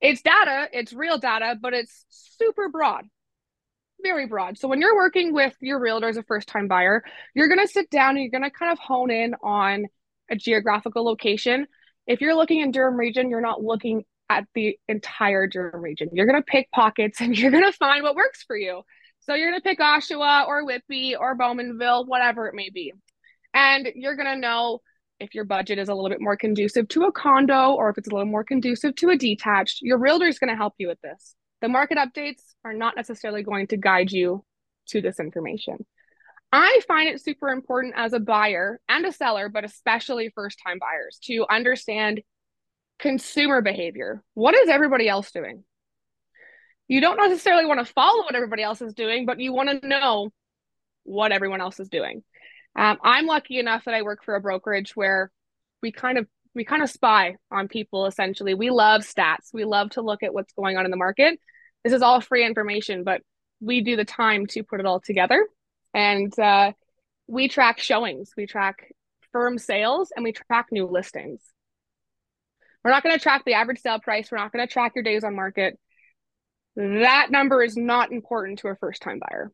it's 0.00 0.22
data, 0.22 0.68
it's 0.72 0.92
real 0.92 1.18
data, 1.18 1.56
but 1.60 1.74
it's 1.74 2.04
super 2.08 2.68
broad, 2.68 3.04
very 4.00 4.26
broad. 4.26 4.58
So 4.58 4.68
when 4.68 4.80
you're 4.80 4.94
working 4.94 5.32
with 5.32 5.56
your 5.60 5.80
realtor 5.80 6.08
as 6.08 6.16
a 6.16 6.22
first 6.22 6.46
time 6.46 6.68
buyer, 6.68 7.02
you're 7.34 7.48
going 7.48 7.64
to 7.64 7.72
sit 7.72 7.90
down 7.90 8.10
and 8.10 8.20
you're 8.20 8.30
going 8.30 8.48
to 8.48 8.56
kind 8.56 8.70
of 8.70 8.78
hone 8.78 9.10
in 9.10 9.34
on 9.42 9.86
a 10.30 10.36
geographical 10.36 11.04
location. 11.04 11.66
If 12.06 12.20
you're 12.20 12.34
looking 12.34 12.60
in 12.60 12.70
Durham 12.70 12.96
region, 12.96 13.30
you're 13.30 13.40
not 13.40 13.62
looking 13.62 14.04
at 14.28 14.44
the 14.54 14.78
entire 14.88 15.46
Durham 15.46 15.82
region. 15.82 16.08
You're 16.12 16.26
going 16.26 16.40
to 16.40 16.44
pick 16.44 16.70
pockets 16.70 17.20
and 17.22 17.36
you're 17.36 17.50
going 17.50 17.70
to 17.70 17.76
find 17.76 18.02
what 18.02 18.16
works 18.16 18.42
for 18.44 18.56
you. 18.56 18.82
So 19.20 19.34
you're 19.34 19.50
going 19.50 19.60
to 19.60 19.68
pick 19.68 19.78
Oshawa 19.78 20.46
or 20.48 20.64
Whitby 20.64 21.14
or 21.14 21.36
Bowmanville, 21.36 22.08
whatever 22.08 22.48
it 22.48 22.54
may 22.54 22.70
be. 22.70 22.92
And 23.54 23.88
you're 23.94 24.16
going 24.16 24.26
to 24.26 24.36
know 24.36 24.80
if 25.20 25.34
your 25.34 25.44
budget 25.44 25.78
is 25.78 25.88
a 25.88 25.94
little 25.94 26.10
bit 26.10 26.20
more 26.20 26.36
conducive 26.36 26.88
to 26.88 27.04
a 27.04 27.12
condo 27.12 27.72
or 27.72 27.90
if 27.90 27.98
it's 27.98 28.08
a 28.08 28.10
little 28.10 28.26
more 28.26 28.42
conducive 28.42 28.96
to 28.96 29.10
a 29.10 29.16
detached, 29.16 29.80
your 29.80 29.98
realtor 29.98 30.26
is 30.26 30.40
going 30.40 30.50
to 30.50 30.56
help 30.56 30.74
you 30.78 30.88
with 30.88 31.00
this. 31.00 31.36
The 31.60 31.68
market 31.68 31.98
updates 31.98 32.42
are 32.64 32.72
not 32.72 32.96
necessarily 32.96 33.44
going 33.44 33.68
to 33.68 33.76
guide 33.76 34.10
you 34.10 34.44
to 34.88 35.00
this 35.00 35.20
information. 35.20 35.86
I 36.52 36.80
find 36.86 37.08
it 37.08 37.22
super 37.22 37.48
important 37.48 37.94
as 37.96 38.12
a 38.12 38.20
buyer 38.20 38.78
and 38.88 39.06
a 39.06 39.12
seller, 39.12 39.48
but 39.48 39.64
especially 39.64 40.30
first 40.34 40.58
time 40.64 40.78
buyers, 40.78 41.18
to 41.24 41.46
understand 41.50 42.20
consumer 42.98 43.62
behavior. 43.62 44.22
What 44.34 44.54
is 44.54 44.68
everybody 44.68 45.08
else 45.08 45.32
doing? 45.32 45.64
You 46.88 47.00
don't 47.00 47.16
necessarily 47.16 47.64
want 47.64 47.84
to 47.84 47.92
follow 47.92 48.24
what 48.24 48.34
everybody 48.34 48.62
else 48.62 48.82
is 48.82 48.92
doing, 48.92 49.24
but 49.24 49.40
you 49.40 49.52
want 49.52 49.70
to 49.70 49.88
know 49.88 50.30
what 51.04 51.32
everyone 51.32 51.62
else 51.62 51.80
is 51.80 51.88
doing. 51.88 52.22
Um, 52.76 52.98
I'm 53.02 53.26
lucky 53.26 53.58
enough 53.58 53.84
that 53.84 53.94
I 53.94 54.02
work 54.02 54.24
for 54.24 54.34
a 54.34 54.40
brokerage 54.40 54.94
where 54.94 55.30
we 55.82 55.90
kind 55.90 56.18
of 56.18 56.26
we 56.54 56.64
kind 56.66 56.82
of 56.82 56.90
spy 56.90 57.36
on 57.50 57.68
people 57.68 58.04
essentially. 58.04 58.52
We 58.52 58.70
love 58.70 59.02
stats. 59.02 59.54
We 59.54 59.64
love 59.64 59.90
to 59.90 60.02
look 60.02 60.22
at 60.22 60.34
what's 60.34 60.52
going 60.52 60.76
on 60.76 60.84
in 60.84 60.90
the 60.90 60.98
market. 60.98 61.40
This 61.82 61.94
is 61.94 62.02
all 62.02 62.20
free 62.20 62.44
information, 62.44 63.04
but 63.04 63.22
we 63.60 63.80
do 63.80 63.96
the 63.96 64.04
time 64.04 64.46
to 64.48 64.62
put 64.62 64.80
it 64.80 64.86
all 64.86 65.00
together. 65.00 65.46
And 65.94 66.36
uh, 66.38 66.72
we 67.26 67.48
track 67.48 67.78
showings, 67.78 68.32
we 68.36 68.46
track 68.46 68.92
firm 69.32 69.58
sales, 69.58 70.12
and 70.14 70.24
we 70.24 70.32
track 70.32 70.66
new 70.70 70.86
listings. 70.86 71.40
We're 72.84 72.90
not 72.90 73.02
going 73.02 73.16
to 73.16 73.22
track 73.22 73.42
the 73.44 73.54
average 73.54 73.80
sale 73.80 74.00
price. 74.00 74.30
We're 74.30 74.38
not 74.38 74.52
going 74.52 74.66
to 74.66 74.72
track 74.72 74.92
your 74.94 75.04
days 75.04 75.24
on 75.24 75.36
market. 75.36 75.78
That 76.74 77.28
number 77.30 77.62
is 77.62 77.76
not 77.76 78.12
important 78.12 78.60
to 78.60 78.68
a 78.68 78.76
first 78.76 79.02
time 79.02 79.20
buyer. 79.20 79.52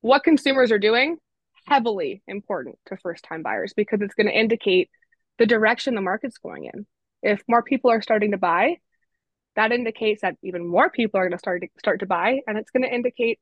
What 0.00 0.24
consumers 0.24 0.72
are 0.72 0.78
doing 0.78 1.18
heavily 1.66 2.22
important 2.26 2.78
to 2.86 2.96
first 2.96 3.24
time 3.24 3.42
buyers 3.42 3.74
because 3.76 4.00
it's 4.00 4.14
going 4.14 4.26
to 4.26 4.38
indicate 4.38 4.90
the 5.38 5.46
direction 5.46 5.94
the 5.94 6.00
market's 6.00 6.38
going 6.38 6.64
in. 6.64 6.86
If 7.22 7.42
more 7.46 7.62
people 7.62 7.90
are 7.90 8.02
starting 8.02 8.30
to 8.30 8.38
buy, 8.38 8.76
that 9.56 9.72
indicates 9.72 10.22
that 10.22 10.36
even 10.42 10.66
more 10.66 10.88
people 10.90 11.20
are 11.20 11.24
going 11.24 11.32
to 11.32 11.38
start 11.38 11.62
to 11.62 11.68
start 11.78 12.00
to 12.00 12.06
buy 12.06 12.40
and 12.46 12.56
it's 12.56 12.70
going 12.70 12.84
to 12.84 12.94
indicate 12.94 13.38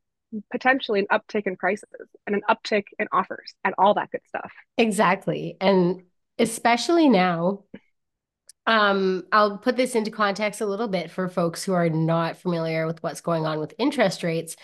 potentially 0.50 1.00
an 1.00 1.07
uptick 1.11 1.47
in 1.47 1.57
prices 1.57 1.88
and 2.26 2.37
an 2.37 2.43
uptick 2.49 2.85
in 2.99 3.09
offers 3.12 3.55
and 3.64 3.75
all 3.78 3.95
that 3.95 4.11
good 4.11 4.21
stuff. 4.26 4.52
Exactly. 4.78 5.57
And 5.61 6.02
especially 6.38 7.09
now 7.09 7.64
um, 8.66 9.25
I'll 9.31 9.59
put 9.59 9.76
this 9.76 9.95
into 9.95 10.11
context 10.11 10.61
a 10.61 10.66
little 10.66 10.88
bit 10.88 11.11
for 11.11 11.28
folks 11.28 11.62
who 11.62 11.73
are 11.73 11.88
not 11.88 12.37
familiar 12.37 12.87
with 12.87 13.02
what's 13.02 13.21
going 13.21 13.47
on 13.47 13.61
with 13.61 13.75
interest 13.78 14.23
rates. 14.23 14.57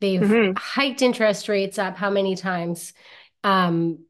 They've 0.00 0.20
mm-hmm. 0.20 0.52
hiked 0.56 1.02
interest 1.02 1.48
rates 1.48 1.78
up 1.78 1.96
how 1.96 2.08
many 2.08 2.36
times 2.36 2.92
um, 3.42 4.04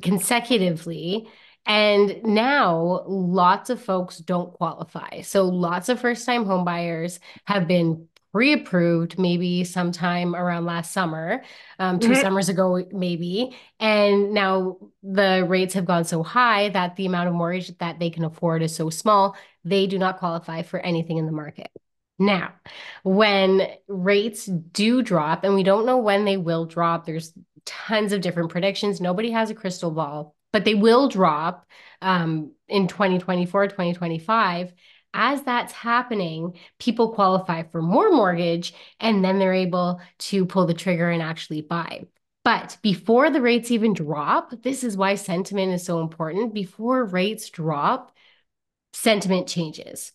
consecutively? 0.00 1.28
And 1.66 2.22
now 2.22 3.04
lots 3.06 3.68
of 3.68 3.82
folks 3.82 4.18
don't 4.18 4.52
qualify. 4.52 5.22
So 5.22 5.46
lots 5.46 5.88
of 5.88 6.00
first 6.00 6.24
time 6.24 6.44
homebuyers 6.44 7.18
have 7.46 7.66
been 7.66 8.06
pre-approved 8.38 9.18
maybe 9.18 9.64
sometime 9.64 10.36
around 10.36 10.64
last 10.64 10.92
summer 10.92 11.42
um, 11.80 11.98
2 11.98 12.06
mm-hmm. 12.06 12.20
summers 12.20 12.48
ago 12.48 12.86
maybe 12.92 13.52
and 13.80 14.32
now 14.32 14.76
the 15.02 15.44
rates 15.48 15.74
have 15.74 15.84
gone 15.84 16.04
so 16.04 16.22
high 16.22 16.68
that 16.68 16.94
the 16.94 17.04
amount 17.04 17.26
of 17.26 17.34
mortgage 17.34 17.76
that 17.78 17.98
they 17.98 18.10
can 18.10 18.22
afford 18.22 18.62
is 18.62 18.72
so 18.72 18.90
small 18.90 19.36
they 19.64 19.88
do 19.88 19.98
not 19.98 20.20
qualify 20.20 20.62
for 20.62 20.78
anything 20.78 21.16
in 21.16 21.26
the 21.26 21.32
market 21.32 21.68
now, 22.20 22.52
when 23.04 23.62
rates 23.86 24.46
do 24.46 25.02
drop, 25.02 25.44
and 25.44 25.54
we 25.54 25.62
don't 25.62 25.86
know 25.86 25.98
when 25.98 26.24
they 26.24 26.36
will 26.36 26.66
drop, 26.66 27.06
there's 27.06 27.32
tons 27.64 28.12
of 28.12 28.20
different 28.20 28.50
predictions. 28.50 29.00
Nobody 29.00 29.30
has 29.30 29.50
a 29.50 29.54
crystal 29.54 29.92
ball, 29.92 30.34
but 30.52 30.64
they 30.64 30.74
will 30.74 31.08
drop 31.08 31.64
um, 32.02 32.52
in 32.66 32.88
2024, 32.88 33.68
2025. 33.68 34.72
As 35.14 35.42
that's 35.42 35.72
happening, 35.72 36.54
people 36.78 37.14
qualify 37.14 37.64
for 37.64 37.82
more 37.82 38.10
mortgage 38.10 38.74
and 39.00 39.24
then 39.24 39.38
they're 39.38 39.54
able 39.54 40.00
to 40.18 40.46
pull 40.46 40.66
the 40.66 40.74
trigger 40.74 41.10
and 41.10 41.22
actually 41.22 41.62
buy. 41.62 42.06
But 42.44 42.78
before 42.82 43.30
the 43.30 43.40
rates 43.42 43.70
even 43.70 43.94
drop, 43.94 44.62
this 44.62 44.84
is 44.84 44.96
why 44.96 45.16
sentiment 45.16 45.72
is 45.72 45.84
so 45.84 46.00
important. 46.00 46.54
Before 46.54 47.04
rates 47.04 47.50
drop, 47.50 48.14
sentiment 48.92 49.48
changes. 49.48 50.12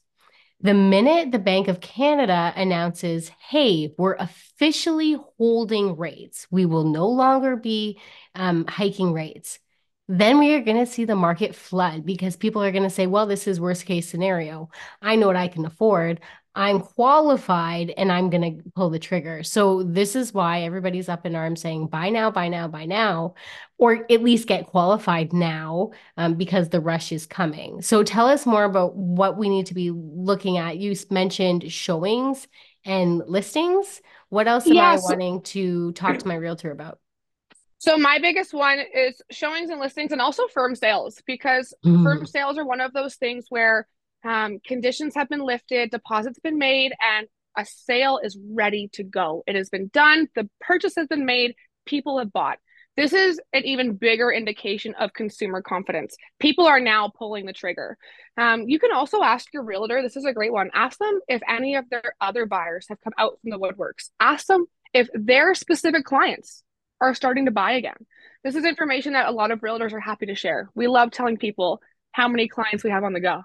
The 0.62 0.74
minute 0.74 1.32
the 1.32 1.40
Bank 1.40 1.68
of 1.68 1.82
Canada 1.82 2.54
announces, 2.56 3.30
hey, 3.50 3.94
we're 3.98 4.16
officially 4.16 5.18
holding 5.38 5.98
rates, 5.98 6.48
we 6.50 6.66
will 6.66 6.86
no 6.86 7.08
longer 7.10 7.58
be 7.58 8.00
um, 8.34 8.66
hiking 8.66 9.12
rates, 9.12 9.60
then 10.08 10.40
we 10.40 10.54
are 10.54 10.62
going 10.62 10.78
to 10.78 10.92
see 10.92 11.06
the 11.06 11.16
market 11.16 11.56
flood 11.56 12.06
because 12.06 12.36
people 12.36 12.62
are 12.62 12.72
going 12.72 12.84
to 12.84 12.90
say, 12.90 13.08
well, 13.08 13.26
this 13.26 13.48
is 13.48 13.60
worst 13.60 13.86
case 13.86 14.08
scenario. 14.08 14.70
I 15.02 15.16
know 15.16 15.28
what 15.28 15.36
I 15.36 15.48
can 15.48 15.66
afford. 15.66 16.20
I'm 16.56 16.82
qualified 16.82 17.92
and 17.98 18.12
I'm 18.12 18.30
going 18.30 18.58
to 18.58 18.70
pull 18.76 18.92
the 18.92 19.00
trigger. 19.00 19.42
So 19.42 19.82
this 19.82 20.16
is 20.16 20.34
why 20.34 20.62
everybody's 20.62 21.10
up 21.10 21.26
in 21.26 21.36
arms 21.36 21.62
saying 21.62 21.88
buy 21.88 22.10
now, 22.10 22.30
buy 22.30 22.48
now, 22.48 22.68
buy 22.68 22.86
now, 22.86 23.34
or 23.80 24.06
at 24.12 24.22
least 24.22 24.48
get 24.48 24.68
qualified 24.68 25.34
now 25.34 25.92
um, 26.18 26.36
because 26.36 26.70
the 26.70 26.82
rush 26.82 27.12
is 27.12 27.26
coming. 27.26 27.82
So 27.82 28.04
tell 28.04 28.28
us 28.28 28.46
more 28.46 28.66
about 28.66 28.96
what 28.96 29.38
we 29.38 29.50
need 29.50 29.66
to 29.68 29.74
be 29.74 29.90
looking 29.90 30.58
at. 30.58 30.78
You 30.78 30.96
mentioned 31.10 31.72
showings 31.72 32.48
and 32.86 33.24
listings. 33.26 34.02
What 34.30 34.48
else 34.48 34.68
am 34.68 34.74
yes. 34.74 35.04
I 35.04 35.10
wanting 35.10 35.42
to 35.42 35.92
talk 35.94 36.20
to 36.20 36.28
my 36.28 36.36
realtor 36.36 36.70
about? 36.70 37.00
So 37.84 37.98
my 37.98 38.18
biggest 38.18 38.54
one 38.54 38.80
is 38.80 39.22
showings 39.30 39.70
and 39.70 39.78
listings 39.78 40.14
and 40.14 40.22
also 40.22 40.48
firm 40.48 40.74
sales 40.74 41.22
because 41.28 41.74
mm. 41.86 42.02
firm 42.02 42.26
sales 42.26 42.58
are 42.58 42.66
one 42.66 42.80
of 42.80 42.94
those 42.94 43.16
things 43.16 43.48
where 43.50 43.90
um, 44.24 44.60
conditions 44.66 45.16
have 45.16 45.28
been 45.28 45.42
lifted, 45.42 45.92
deposits 45.92 46.40
been 46.40 46.58
made, 46.58 46.94
and 47.02 47.28
a 47.58 47.66
sale 47.66 48.22
is 48.24 48.40
ready 48.54 48.90
to 48.94 49.04
go. 49.04 49.44
It 49.46 49.58
has 49.58 49.70
been 49.70 49.90
done, 49.90 50.30
the 50.34 50.50
purchase 50.62 50.94
has 50.96 51.08
been 51.08 51.26
made, 51.26 51.56
people 51.86 52.20
have 52.20 52.32
bought. 52.32 52.60
This 52.96 53.12
is 53.12 53.42
an 53.52 53.66
even 53.66 53.98
bigger 53.98 54.32
indication 54.32 54.96
of 54.98 55.12
consumer 55.12 55.62
confidence. 55.62 56.16
People 56.40 56.66
are 56.66 56.80
now 56.80 57.10
pulling 57.10 57.46
the 57.46 57.52
trigger. 57.52 57.98
Um, 58.38 58.62
you 58.62 58.80
can 58.80 58.94
also 58.94 59.22
ask 59.22 59.54
your 59.54 59.64
realtor, 59.64 60.02
this 60.02 60.16
is 60.16 60.24
a 60.24 60.32
great 60.32 60.54
one. 60.54 60.70
Ask 60.74 61.00
them 61.00 61.20
if 61.28 61.42
any 61.50 61.76
of 61.76 61.90
their 61.90 62.16
other 62.22 62.46
buyers 62.46 62.86
have 62.88 63.02
come 63.02 63.14
out 63.18 63.40
from 63.42 63.50
the 63.50 63.60
woodworks. 63.60 64.10
Ask 64.22 64.46
them 64.48 64.68
if 64.94 65.10
their 65.14 65.54
specific 65.54 66.06
clients 66.06 66.64
are 67.04 67.14
starting 67.14 67.46
to 67.46 67.52
buy 67.52 67.74
again. 67.74 67.98
This 68.44 68.56
is 68.56 68.66
information 68.66 69.14
that 69.14 69.28
a 69.28 69.32
lot 69.32 69.52
of 69.52 69.60
realtors 69.62 69.94
are 69.94 70.00
happy 70.00 70.26
to 70.26 70.36
share. 70.36 70.70
We 70.74 70.88
love 70.88 71.12
telling 71.12 71.38
people 71.38 71.82
how 72.12 72.28
many 72.28 72.48
clients 72.48 72.84
we 72.84 72.90
have 72.90 73.04
on 73.04 73.14
the 73.14 73.20
go 73.20 73.44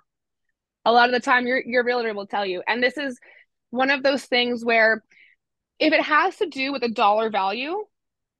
a 0.89 0.93
lot 0.93 1.09
of 1.09 1.15
the 1.15 1.21
time 1.21 1.47
your 1.47 1.63
your 1.65 1.85
realtor 1.85 2.15
will 2.15 2.27
tell 2.27 2.47
you 2.47 2.63
and 2.67 2.83
this 2.83 2.97
is 2.97 3.19
one 3.71 3.91
of 3.91 4.03
those 4.03 4.25
things 4.25 4.65
where 4.65 5.05
if 5.79 5.93
it 5.93 6.03
has 6.03 6.37
to 6.37 6.47
do 6.47 6.73
with 6.73 6.83
a 6.83 6.89
dollar 6.89 7.31
value 7.31 7.85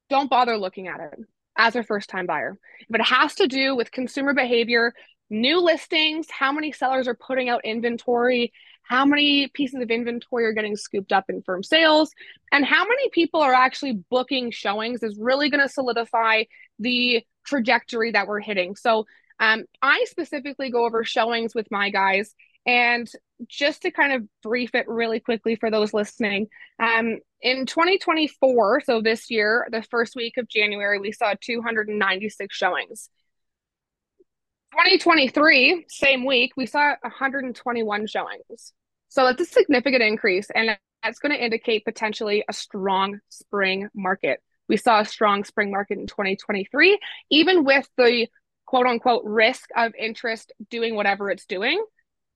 don't 0.09 0.31
bother 0.31 0.57
looking 0.57 0.87
at 0.87 0.99
it 0.99 1.19
as 1.57 1.75
a 1.75 1.83
first 1.83 2.09
time 2.09 2.25
buyer 2.25 2.57
if 2.87 2.95
it 2.95 3.05
has 3.05 3.35
to 3.35 3.47
do 3.47 3.75
with 3.75 3.91
consumer 3.91 4.33
behavior 4.33 4.93
new 5.29 5.61
listings 5.61 6.27
how 6.31 6.51
many 6.51 6.71
sellers 6.71 7.07
are 7.07 7.15
putting 7.15 7.49
out 7.49 7.63
inventory 7.63 8.51
how 8.89 9.05
many 9.05 9.47
pieces 9.49 9.81
of 9.81 9.89
inventory 9.89 10.45
are 10.45 10.53
getting 10.53 10.75
scooped 10.75 11.13
up 11.13 11.25
in 11.29 11.41
firm 11.43 11.63
sales 11.63 12.11
and 12.51 12.65
how 12.65 12.83
many 12.83 13.09
people 13.09 13.39
are 13.39 13.53
actually 13.53 13.93
booking 14.09 14.51
showings 14.51 15.03
is 15.03 15.17
really 15.19 15.49
going 15.49 15.61
to 15.61 15.69
solidify 15.69 16.43
the 16.79 17.23
trajectory 17.45 18.11
that 18.11 18.27
we're 18.27 18.39
hitting 18.39 18.75
so 18.75 19.05
um, 19.39 19.65
I 19.81 20.05
specifically 20.07 20.69
go 20.69 20.85
over 20.85 21.03
showings 21.03 21.55
with 21.55 21.71
my 21.71 21.89
guys. 21.89 22.33
And 22.65 23.09
just 23.47 23.83
to 23.83 23.91
kind 23.91 24.13
of 24.13 24.27
brief 24.43 24.75
it 24.75 24.87
really 24.87 25.19
quickly 25.19 25.55
for 25.55 25.71
those 25.71 25.93
listening, 25.93 26.47
um, 26.77 27.19
in 27.41 27.65
2024, 27.65 28.81
so 28.81 29.01
this 29.01 29.31
year, 29.31 29.65
the 29.71 29.81
first 29.81 30.15
week 30.15 30.35
of 30.37 30.49
January, 30.49 30.99
we 30.99 31.13
saw 31.13 31.33
296 31.39 32.55
showings. 32.55 33.09
2023, 34.73 35.85
same 35.87 36.25
week, 36.25 36.51
we 36.57 36.65
saw 36.65 36.95
121 37.01 38.07
showings. 38.07 38.73
So 39.09 39.25
that's 39.25 39.41
a 39.41 39.45
significant 39.45 40.03
increase, 40.03 40.47
and 40.53 40.77
that's 41.03 41.19
going 41.19 41.31
to 41.31 41.43
indicate 41.43 41.85
potentially 41.85 42.43
a 42.47 42.53
strong 42.53 43.19
spring 43.29 43.89
market. 43.93 44.39
We 44.67 44.77
saw 44.77 45.01
a 45.01 45.05
strong 45.05 45.43
spring 45.43 45.71
market 45.71 45.97
in 45.97 46.07
2023, 46.07 46.99
even 47.31 47.63
with 47.63 47.87
the 47.97 48.27
quote 48.69 48.85
unquote 48.85 49.23
risk 49.25 49.69
of 49.75 49.93
interest 49.97 50.53
doing 50.69 50.95
whatever 50.95 51.31
it's 51.31 51.45
doing, 51.47 51.83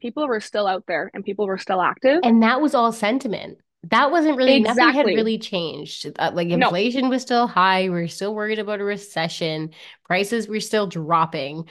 people 0.02 0.28
were 0.28 0.40
still 0.40 0.66
out 0.66 0.84
there 0.88 1.12
and 1.14 1.24
people 1.24 1.46
were 1.46 1.60
still 1.60 1.80
active. 1.80 2.22
And 2.24 2.42
that 2.42 2.60
was 2.60 2.74
all 2.74 2.92
sentiment. 2.92 3.60
That 3.90 4.12
wasn't 4.12 4.38
really 4.38 4.56
exactly. 4.56 4.84
nothing 4.84 4.96
had 4.96 5.06
really 5.16 5.38
changed. 5.38 6.10
Uh, 6.18 6.32
like 6.34 6.50
inflation 6.50 7.04
no. 7.04 7.10
was 7.10 7.22
still 7.22 7.48
high. 7.48 7.90
We 7.90 8.02
are 8.02 8.08
still 8.08 8.34
worried 8.34 8.58
about 8.58 8.80
a 8.80 8.84
recession. 8.84 9.72
Prices 10.06 10.48
were 10.48 10.60
still 10.60 10.88
dropping. 10.88 11.66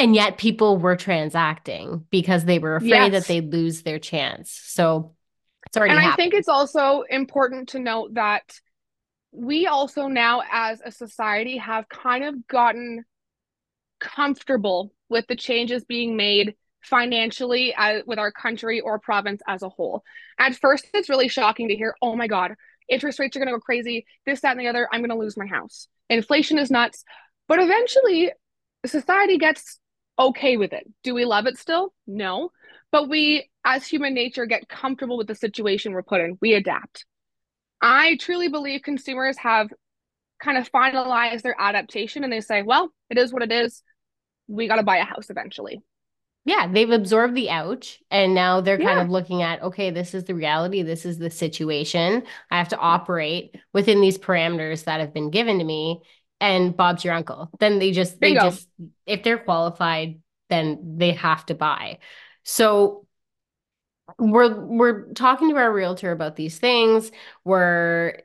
And 0.00 0.14
yet 0.14 0.38
people 0.38 0.78
were 0.78 0.96
transacting 0.96 2.06
because 2.10 2.46
they 2.46 2.58
were 2.58 2.76
afraid 2.76 2.88
yes. 2.88 3.12
that 3.12 3.26
they'd 3.26 3.52
lose 3.52 3.82
their 3.82 3.98
chance. 3.98 4.50
So 4.50 5.14
it's 5.66 5.76
already 5.76 5.92
And 5.92 6.00
happened. 6.00 6.12
I 6.14 6.16
think 6.16 6.34
it's 6.34 6.48
also 6.48 7.02
important 7.02 7.70
to 7.70 7.78
note 7.78 8.14
that 8.14 8.58
we 9.30 9.66
also 9.66 10.08
now 10.08 10.42
as 10.50 10.80
a 10.82 10.90
society 10.90 11.58
have 11.58 11.86
kind 11.90 12.24
of 12.24 12.46
gotten 12.46 13.04
comfortable 14.00 14.92
with 15.10 15.26
the 15.26 15.36
changes 15.36 15.84
being 15.84 16.16
made 16.16 16.54
financially 16.82 17.74
uh, 17.74 18.00
with 18.06 18.18
our 18.18 18.32
country 18.32 18.80
or 18.80 18.98
province 18.98 19.42
as 19.46 19.62
a 19.62 19.68
whole. 19.68 20.02
At 20.38 20.56
first, 20.56 20.86
it's 20.94 21.10
really 21.10 21.28
shocking 21.28 21.68
to 21.68 21.76
hear, 21.76 21.94
oh 22.00 22.16
my 22.16 22.26
God, 22.26 22.54
interest 22.88 23.18
rates 23.18 23.36
are 23.36 23.40
going 23.40 23.48
to 23.48 23.54
go 23.54 23.60
crazy, 23.60 24.06
this, 24.24 24.40
that, 24.40 24.52
and 24.52 24.60
the 24.60 24.68
other, 24.68 24.88
I'm 24.90 25.00
going 25.00 25.10
to 25.10 25.16
lose 25.16 25.36
my 25.36 25.46
house. 25.46 25.88
Inflation 26.08 26.58
is 26.58 26.70
nuts. 26.70 27.04
But 27.48 27.60
eventually, 27.60 28.32
society 28.86 29.36
gets 29.36 29.78
okay 30.20 30.56
with 30.56 30.72
it. 30.72 30.86
Do 31.02 31.14
we 31.14 31.24
love 31.24 31.46
it 31.46 31.58
still? 31.58 31.92
No. 32.06 32.52
But 32.92 33.08
we, 33.08 33.48
as 33.64 33.86
human 33.86 34.14
nature, 34.14 34.46
get 34.46 34.68
comfortable 34.68 35.16
with 35.16 35.26
the 35.26 35.34
situation 35.34 35.92
we're 35.92 36.02
put 36.02 36.20
in. 36.20 36.38
We 36.40 36.54
adapt. 36.54 37.06
I 37.80 38.16
truly 38.20 38.48
believe 38.48 38.82
consumers 38.82 39.38
have 39.38 39.68
kind 40.42 40.58
of 40.58 40.70
finalized 40.70 41.42
their 41.42 41.56
adaptation 41.58 42.24
and 42.24 42.32
they 42.32 42.40
say, 42.40 42.62
well, 42.62 42.92
it 43.08 43.18
is 43.18 43.32
what 43.32 43.42
it 43.42 43.52
is 43.52 43.82
we 44.50 44.66
got 44.68 44.76
to 44.76 44.82
buy 44.82 44.98
a 44.98 45.04
house 45.04 45.30
eventually. 45.30 45.80
Yeah, 46.44 46.66
they've 46.72 46.90
absorbed 46.90 47.34
the 47.34 47.50
ouch 47.50 48.00
and 48.10 48.34
now 48.34 48.60
they're 48.60 48.78
kind 48.78 48.98
of 48.98 49.10
looking 49.10 49.42
at 49.42 49.62
okay, 49.62 49.90
this 49.90 50.14
is 50.14 50.24
the 50.24 50.34
reality, 50.34 50.82
this 50.82 51.04
is 51.04 51.18
the 51.18 51.30
situation. 51.30 52.22
I 52.50 52.58
have 52.58 52.70
to 52.70 52.78
operate 52.78 53.54
within 53.74 54.00
these 54.00 54.18
parameters 54.18 54.84
that 54.84 55.00
have 55.00 55.12
been 55.12 55.30
given 55.30 55.58
to 55.58 55.64
me 55.64 56.00
and 56.40 56.76
Bob's 56.76 57.04
your 57.04 57.14
uncle. 57.14 57.50
Then 57.58 57.78
they 57.78 57.92
just 57.92 58.18
Bingo. 58.18 58.40
they 58.40 58.50
just 58.50 58.68
if 59.06 59.22
they're 59.22 59.38
qualified, 59.38 60.20
then 60.48 60.96
they 60.96 61.12
have 61.12 61.44
to 61.46 61.54
buy. 61.54 61.98
So 62.42 63.06
we're 64.18 64.54
we're 64.54 65.12
talking 65.12 65.50
to 65.50 65.56
our 65.56 65.72
realtor 65.72 66.12
about 66.12 66.36
these 66.36 66.58
things. 66.58 67.10
We're 67.44 68.22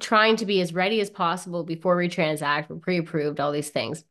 trying 0.00 0.36
to 0.36 0.46
be 0.46 0.60
as 0.60 0.72
ready 0.72 1.00
as 1.00 1.10
possible 1.10 1.64
before 1.64 1.96
we 1.96 2.08
transact. 2.08 2.70
We're 2.70 2.76
pre-approved, 2.76 3.40
all 3.40 3.52
these 3.52 3.70
things. 3.70 4.04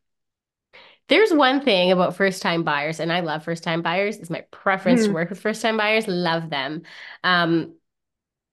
There's 1.08 1.34
one 1.34 1.62
thing 1.62 1.92
about 1.92 2.16
first 2.16 2.42
time 2.42 2.64
buyers, 2.64 3.00
and 3.00 3.12
I 3.12 3.22
love 3.22 3.44
first 3.44 3.64
time 3.64 3.82
buyers. 3.82 4.18
It's 4.18 4.30
my 4.30 4.42
preference 4.52 5.02
mm. 5.02 5.06
to 5.06 5.10
hmm. 5.10 5.16
work 5.16 5.30
with 5.30 5.42
first 5.42 5.62
time 5.62 5.78
buyers, 5.78 6.08
love 6.08 6.50
them. 6.50 6.84
Um, 7.24 7.76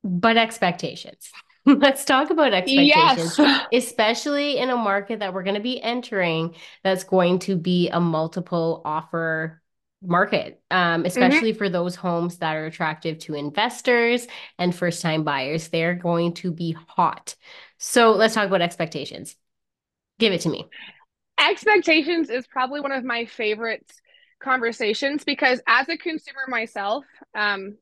but 0.03 0.37
expectations. 0.37 1.31
Let's 1.81 2.05
talk 2.05 2.31
about 2.31 2.55
expectations, 2.55 3.39
yes. 3.39 3.67
especially 3.73 4.59
in 4.59 4.71
a 4.71 4.77
market 4.77 5.21
that 5.21 5.35
we're 5.35 5.43
going 5.43 5.57
to 5.57 5.61
be 5.61 5.81
entering 5.83 6.55
that's 6.83 7.05
going 7.05 7.39
to 7.41 7.57
be 7.57 7.89
a 7.91 8.01
multiple 8.01 8.83
offer 8.85 9.61
market, 10.03 10.63
um, 10.71 10.79
mm-hmm. 10.79 11.07
especially 11.07 11.51
mm-hmm. 11.51 11.59
for 11.59 11.69
those 11.69 11.97
homes 11.97 12.39
that 12.39 12.57
are 12.57 12.67
attractive 12.67 13.19
to 13.19 13.35
investors 13.35 14.27
and 14.59 14.75
first 14.75 15.03
time 15.03 15.25
buyers. 15.25 15.69
They're 15.69 15.95
going 15.95 16.35
to 16.35 16.53
be 16.53 16.77
hot. 16.89 17.35
So 17.79 18.13
let's 18.13 18.35
talk 18.35 18.47
about 18.47 18.63
expectations. 18.63 19.37
Give 20.19 20.33
it 20.33 20.41
to 20.43 20.49
me 20.49 20.69
expectations 21.39 22.31
is 22.31 22.47
probably 22.47 22.81
one 22.81 22.93
of 22.93 23.05
my 23.05 23.25
favorite 23.25 23.91
conversations 24.41 25.25
because 25.25 25.61
as 25.67 25.89
a 25.89 25.97
consumer 25.97 26.45
myself, 26.49 27.05
um, 27.35 27.77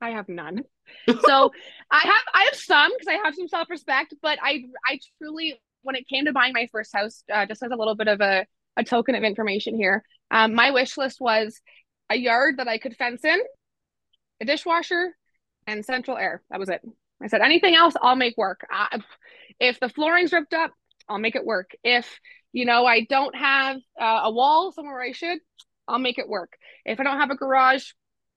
I 0.00 0.10
have 0.10 0.28
none. 0.28 0.64
so 1.26 1.50
I 1.90 1.98
have 1.98 2.22
I 2.34 2.44
have 2.44 2.54
some 2.54 2.92
because 2.92 3.08
I 3.08 3.24
have 3.24 3.34
some 3.34 3.48
self 3.48 3.70
respect, 3.70 4.14
but 4.22 4.38
I 4.42 4.64
I 4.86 4.98
truly 5.18 5.60
when 5.82 5.96
it 5.96 6.08
came 6.08 6.24
to 6.24 6.32
buying 6.32 6.52
my 6.52 6.68
first 6.72 6.94
house, 6.94 7.22
uh, 7.32 7.46
just 7.46 7.62
as 7.62 7.70
a 7.70 7.76
little 7.76 7.94
bit 7.94 8.08
of 8.08 8.20
a 8.20 8.46
a 8.76 8.84
token 8.84 9.14
of 9.14 9.22
information 9.22 9.76
here, 9.76 10.02
um, 10.30 10.54
my 10.54 10.70
wish 10.70 10.96
list 10.96 11.20
was 11.20 11.60
a 12.10 12.16
yard 12.16 12.56
that 12.58 12.68
I 12.68 12.78
could 12.78 12.96
fence 12.96 13.24
in, 13.24 13.38
a 14.40 14.44
dishwasher, 14.44 15.14
and 15.66 15.84
central 15.84 16.16
air. 16.16 16.42
That 16.50 16.58
was 16.58 16.68
it. 16.68 16.80
I 17.22 17.28
said 17.28 17.40
anything 17.40 17.74
else 17.74 17.94
I'll 18.02 18.16
make 18.16 18.36
work. 18.36 18.66
Uh, 18.72 18.98
if 19.60 19.78
the 19.78 19.88
flooring's 19.88 20.32
ripped 20.32 20.54
up, 20.54 20.72
I'll 21.08 21.18
make 21.18 21.36
it 21.36 21.44
work. 21.44 21.70
If 21.84 22.18
you 22.52 22.64
know, 22.64 22.86
I 22.86 23.04
don't 23.04 23.34
have 23.34 23.78
uh, 24.00 24.20
a 24.24 24.30
wall 24.30 24.72
somewhere 24.72 25.00
I 25.00 25.12
should, 25.12 25.38
I'll 25.88 25.98
make 25.98 26.18
it 26.18 26.28
work. 26.28 26.52
If 26.84 27.00
I 27.00 27.02
don't 27.02 27.18
have 27.18 27.30
a 27.30 27.36
garage, 27.36 27.84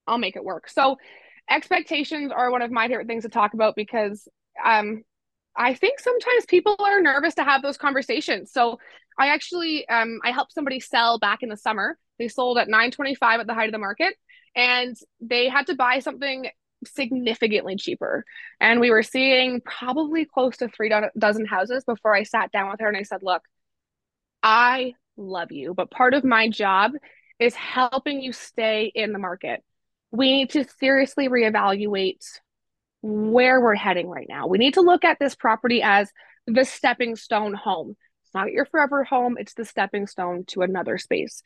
I'll 0.07 0.17
make 0.17 0.35
it 0.35 0.43
work. 0.43 0.69
So 0.69 0.97
expectations 1.49 2.31
are 2.31 2.51
one 2.51 2.61
of 2.61 2.71
my 2.71 2.87
favorite 2.87 3.07
things 3.07 3.23
to 3.23 3.29
talk 3.29 3.53
about 3.53 3.75
because 3.75 4.27
um, 4.63 5.03
I 5.55 5.73
think 5.73 5.99
sometimes 5.99 6.45
people 6.45 6.75
are 6.79 7.01
nervous 7.01 7.35
to 7.35 7.43
have 7.43 7.61
those 7.61 7.77
conversations. 7.77 8.51
So 8.51 8.79
I 9.17 9.29
actually 9.29 9.87
um, 9.89 10.19
I 10.23 10.31
helped 10.31 10.53
somebody 10.53 10.79
sell 10.79 11.19
back 11.19 11.43
in 11.43 11.49
the 11.49 11.57
summer. 11.57 11.97
They 12.19 12.27
sold 12.27 12.57
at 12.57 12.67
925 12.67 13.39
at 13.41 13.47
the 13.47 13.53
height 13.53 13.67
of 13.67 13.71
the 13.71 13.79
market 13.79 14.13
and 14.55 14.95
they 15.19 15.49
had 15.49 15.67
to 15.67 15.75
buy 15.75 15.99
something 15.99 16.49
significantly 16.85 17.75
cheaper. 17.75 18.23
And 18.59 18.79
we 18.79 18.91
were 18.91 19.03
seeing 19.03 19.61
probably 19.61 20.25
close 20.25 20.57
to 20.57 20.67
three 20.67 20.89
do- 20.89 21.09
dozen 21.17 21.45
houses 21.45 21.83
before 21.83 22.15
I 22.15 22.23
sat 22.23 22.51
down 22.51 22.69
with 22.69 22.79
her 22.79 22.87
and 22.87 22.97
I 22.97 23.03
said, 23.03 23.23
"Look, 23.23 23.43
I 24.43 24.93
love 25.15 25.51
you, 25.51 25.73
but 25.73 25.91
part 25.91 26.13
of 26.13 26.23
my 26.23 26.49
job 26.49 26.91
is 27.39 27.55
helping 27.55 28.21
you 28.21 28.33
stay 28.33 28.91
in 28.93 29.13
the 29.13 29.19
market. 29.19 29.63
We 30.11 30.31
need 30.31 30.49
to 30.51 30.65
seriously 30.79 31.29
reevaluate 31.29 32.23
where 33.01 33.61
we're 33.61 33.75
heading 33.75 34.07
right 34.07 34.27
now. 34.27 34.47
We 34.47 34.57
need 34.57 34.75
to 34.75 34.81
look 34.81 35.03
at 35.03 35.19
this 35.19 35.35
property 35.35 35.81
as 35.81 36.11
the 36.45 36.65
stepping 36.65 37.15
stone 37.15 37.53
home. 37.53 37.95
It's 38.23 38.33
not 38.33 38.51
your 38.51 38.65
forever 38.65 39.03
home, 39.03 39.37
it's 39.39 39.53
the 39.53 39.65
stepping 39.65 40.07
stone 40.07 40.45
to 40.47 40.61
another 40.61 40.97
space. 40.97 41.43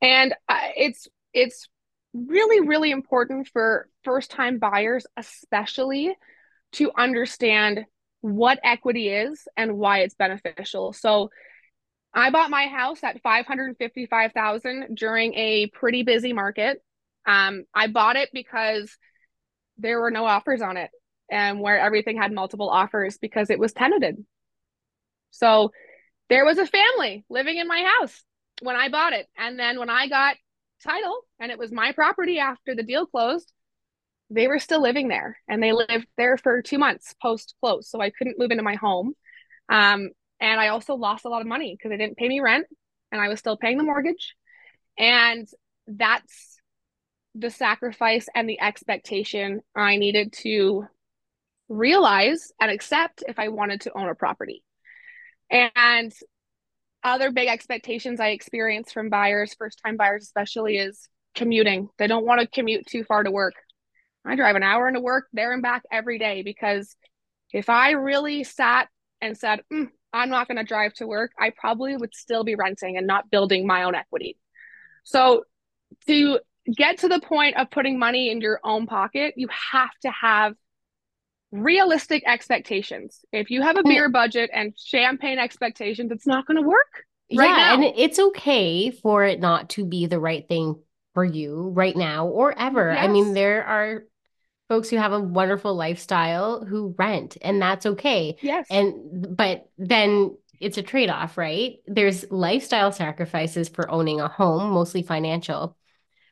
And 0.00 0.34
uh, 0.48 0.58
it's 0.76 1.08
it's 1.32 1.68
really 2.14 2.66
really 2.66 2.90
important 2.90 3.48
for 3.52 3.88
first 4.02 4.30
time 4.30 4.58
buyers 4.58 5.06
especially 5.18 6.16
to 6.72 6.90
understand 6.96 7.84
what 8.22 8.58
equity 8.64 9.08
is 9.08 9.46
and 9.56 9.76
why 9.76 10.00
it's 10.00 10.14
beneficial. 10.14 10.92
So 10.92 11.30
I 12.12 12.30
bought 12.30 12.50
my 12.50 12.66
house 12.66 13.04
at 13.04 13.20
555,000 13.22 14.96
during 14.96 15.34
a 15.34 15.66
pretty 15.68 16.02
busy 16.02 16.32
market. 16.32 16.82
Um, 17.26 17.64
I 17.74 17.88
bought 17.88 18.16
it 18.16 18.30
because 18.32 18.96
there 19.78 20.00
were 20.00 20.10
no 20.10 20.24
offers 20.24 20.62
on 20.62 20.76
it 20.76 20.90
and 21.30 21.60
where 21.60 21.78
everything 21.78 22.16
had 22.16 22.32
multiple 22.32 22.70
offers 22.70 23.18
because 23.18 23.50
it 23.50 23.58
was 23.58 23.72
tenanted. 23.72 24.24
So 25.30 25.72
there 26.28 26.44
was 26.44 26.58
a 26.58 26.66
family 26.66 27.24
living 27.28 27.58
in 27.58 27.68
my 27.68 27.84
house 27.98 28.22
when 28.62 28.76
I 28.76 28.88
bought 28.88 29.12
it. 29.12 29.26
And 29.36 29.58
then 29.58 29.78
when 29.78 29.90
I 29.90 30.08
got 30.08 30.36
title 30.84 31.20
and 31.40 31.50
it 31.50 31.58
was 31.58 31.72
my 31.72 31.92
property 31.92 32.38
after 32.38 32.74
the 32.74 32.82
deal 32.82 33.06
closed, 33.06 33.52
they 34.30 34.48
were 34.48 34.58
still 34.58 34.80
living 34.80 35.08
there 35.08 35.38
and 35.48 35.62
they 35.62 35.72
lived 35.72 36.06
there 36.16 36.36
for 36.36 36.62
two 36.62 36.78
months 36.78 37.14
post 37.20 37.54
close. 37.60 37.90
So 37.90 38.00
I 38.00 38.10
couldn't 38.10 38.38
move 38.38 38.50
into 38.50 38.62
my 38.62 38.74
home. 38.74 39.14
Um, 39.68 40.10
and 40.40 40.60
I 40.60 40.68
also 40.68 40.94
lost 40.94 41.24
a 41.24 41.28
lot 41.28 41.40
of 41.40 41.46
money 41.46 41.76
because 41.76 41.90
they 41.90 41.96
didn't 41.96 42.16
pay 42.16 42.28
me 42.28 42.40
rent 42.40 42.66
and 43.12 43.20
I 43.20 43.28
was 43.28 43.38
still 43.38 43.56
paying 43.56 43.78
the 43.78 43.84
mortgage. 43.84 44.34
And 44.98 45.46
that's 45.86 46.55
the 47.38 47.50
sacrifice 47.50 48.26
and 48.34 48.48
the 48.48 48.60
expectation 48.60 49.60
I 49.74 49.96
needed 49.96 50.32
to 50.44 50.86
realize 51.68 52.52
and 52.60 52.70
accept 52.70 53.22
if 53.28 53.38
I 53.38 53.48
wanted 53.48 53.82
to 53.82 53.92
own 53.96 54.08
a 54.08 54.14
property. 54.14 54.62
And 55.50 56.12
other 57.04 57.30
big 57.30 57.48
expectations 57.48 58.20
I 58.20 58.28
experience 58.28 58.90
from 58.92 59.10
buyers, 59.10 59.54
first 59.54 59.80
time 59.84 59.96
buyers 59.96 60.22
especially, 60.22 60.78
is 60.78 61.08
commuting. 61.34 61.88
They 61.98 62.06
don't 62.06 62.26
want 62.26 62.40
to 62.40 62.46
commute 62.46 62.86
too 62.86 63.04
far 63.04 63.22
to 63.22 63.30
work. 63.30 63.54
I 64.24 64.34
drive 64.34 64.56
an 64.56 64.62
hour 64.62 64.88
into 64.88 65.00
work 65.00 65.26
there 65.32 65.52
and 65.52 65.62
back 65.62 65.82
every 65.92 66.18
day 66.18 66.42
because 66.42 66.96
if 67.52 67.68
I 67.68 67.92
really 67.92 68.42
sat 68.42 68.88
and 69.20 69.36
said, 69.38 69.60
mm, 69.72 69.88
I'm 70.12 70.30
not 70.30 70.48
going 70.48 70.56
to 70.56 70.64
drive 70.64 70.94
to 70.94 71.06
work, 71.06 71.30
I 71.38 71.52
probably 71.56 71.96
would 71.96 72.14
still 72.14 72.42
be 72.42 72.56
renting 72.56 72.96
and 72.96 73.06
not 73.06 73.30
building 73.30 73.66
my 73.66 73.84
own 73.84 73.94
equity. 73.94 74.36
So 75.04 75.44
to 76.08 76.40
get 76.74 76.98
to 76.98 77.08
the 77.08 77.20
point 77.20 77.56
of 77.56 77.70
putting 77.70 77.98
money 77.98 78.30
in 78.30 78.40
your 78.40 78.60
own 78.64 78.86
pocket, 78.86 79.34
you 79.36 79.48
have 79.72 79.90
to 80.02 80.10
have 80.10 80.54
realistic 81.52 82.22
expectations. 82.26 83.24
If 83.32 83.50
you 83.50 83.62
have 83.62 83.76
a 83.76 83.82
beer 83.82 84.08
budget 84.08 84.50
and 84.52 84.74
champagne 84.76 85.38
expectations, 85.38 86.10
it's 86.10 86.26
not 86.26 86.46
going 86.46 86.56
to 86.56 86.68
work. 86.68 87.04
Right 87.34 87.48
yeah, 87.48 87.56
now. 87.56 87.74
and 87.74 87.84
it's 87.96 88.18
okay 88.18 88.90
for 88.90 89.24
it 89.24 89.40
not 89.40 89.70
to 89.70 89.84
be 89.84 90.06
the 90.06 90.20
right 90.20 90.46
thing 90.48 90.80
for 91.14 91.24
you 91.24 91.70
right 91.74 91.96
now 91.96 92.26
or 92.26 92.56
ever. 92.56 92.92
Yes. 92.92 93.04
I 93.04 93.08
mean, 93.08 93.34
there 93.34 93.64
are 93.64 94.04
folks 94.68 94.90
who 94.90 94.96
have 94.96 95.12
a 95.12 95.20
wonderful 95.20 95.74
lifestyle 95.74 96.64
who 96.64 96.94
rent, 96.98 97.36
and 97.42 97.60
that's 97.60 97.86
okay. 97.86 98.36
Yes. 98.42 98.66
And 98.70 99.36
but 99.36 99.68
then 99.78 100.36
it's 100.60 100.78
a 100.78 100.82
trade-off, 100.82 101.36
right? 101.36 101.76
There's 101.86 102.30
lifestyle 102.30 102.92
sacrifices 102.92 103.68
for 103.68 103.90
owning 103.90 104.20
a 104.20 104.28
home, 104.28 104.70
mostly 104.70 105.02
financial. 105.02 105.76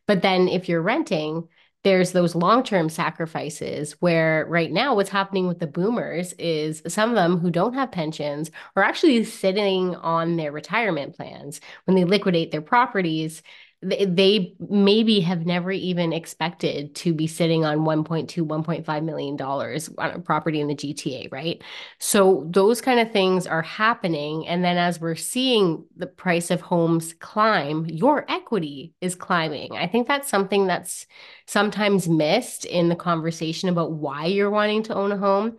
But 0.07 0.23
then 0.23 0.49
if 0.49 0.69
you're 0.69 0.83
renting, 0.83 1.49
there's 1.85 2.12
those 2.12 2.35
long-term 2.35 2.88
sacrifices 2.88 3.93
where 4.01 4.47
right 4.49 4.73
now 4.73 4.95
what's 4.95 5.11
happening 5.11 5.47
with 5.47 5.59
the 5.59 5.67
boomers 5.67 6.33
is 6.38 6.83
some 6.88 7.11
of 7.11 7.14
them 7.14 7.38
who 7.38 7.51
don't 7.51 7.75
have 7.75 7.93
pensions 7.93 8.51
are 8.75 8.83
actually 8.83 9.23
sitting 9.25 9.95
on 9.97 10.37
their 10.37 10.51
retirement 10.51 11.14
plans 11.14 11.61
when 11.85 11.95
they 11.95 12.05
liquidate 12.05 12.51
their 12.51 12.62
properties 12.62 13.43
they 13.85 14.55
maybe 14.59 15.20
have 15.20 15.47
never 15.47 15.70
even 15.70 16.12
expected 16.12 16.94
to 16.97 17.12
be 17.12 17.27
sitting 17.27 17.64
on 17.64 17.81
1.2 17.81 18.47
1.5 18.47 19.05
million 19.05 19.37
dollars 19.37 19.90
on 19.99 20.11
a 20.11 20.18
property 20.18 20.61
in 20.61 20.68
the 20.68 20.75
GTA 20.75 21.29
right? 21.31 21.62
So 21.99 22.47
those 22.51 22.81
kind 22.81 23.01
of 23.01 23.12
things 23.12 23.47
are 23.47 23.62
happening. 23.62 24.47
And 24.47 24.64
then 24.64 24.77
as 24.77 25.01
we're 25.01 25.14
seeing 25.14 25.85
the 25.97 26.07
price 26.07 26.51
of 26.51 26.61
homes 26.61 27.12
climb 27.14 27.87
your 27.87 28.25
equity 28.31 28.94
is 29.01 29.14
climbing. 29.14 29.77
I 29.77 29.87
think 29.87 30.09
that's 30.09 30.29
something 30.29 30.66
that's 30.66 31.07
sometimes 31.47 32.09
missed 32.09 32.64
in 32.64 32.88
the 32.88 32.97
conversation 32.97 33.68
about 33.68 33.92
why 33.92 34.27
you're 34.27 34.51
wanting 34.51 34.83
to 34.85 34.94
own 34.94 35.12
a 35.12 35.16
home 35.16 35.59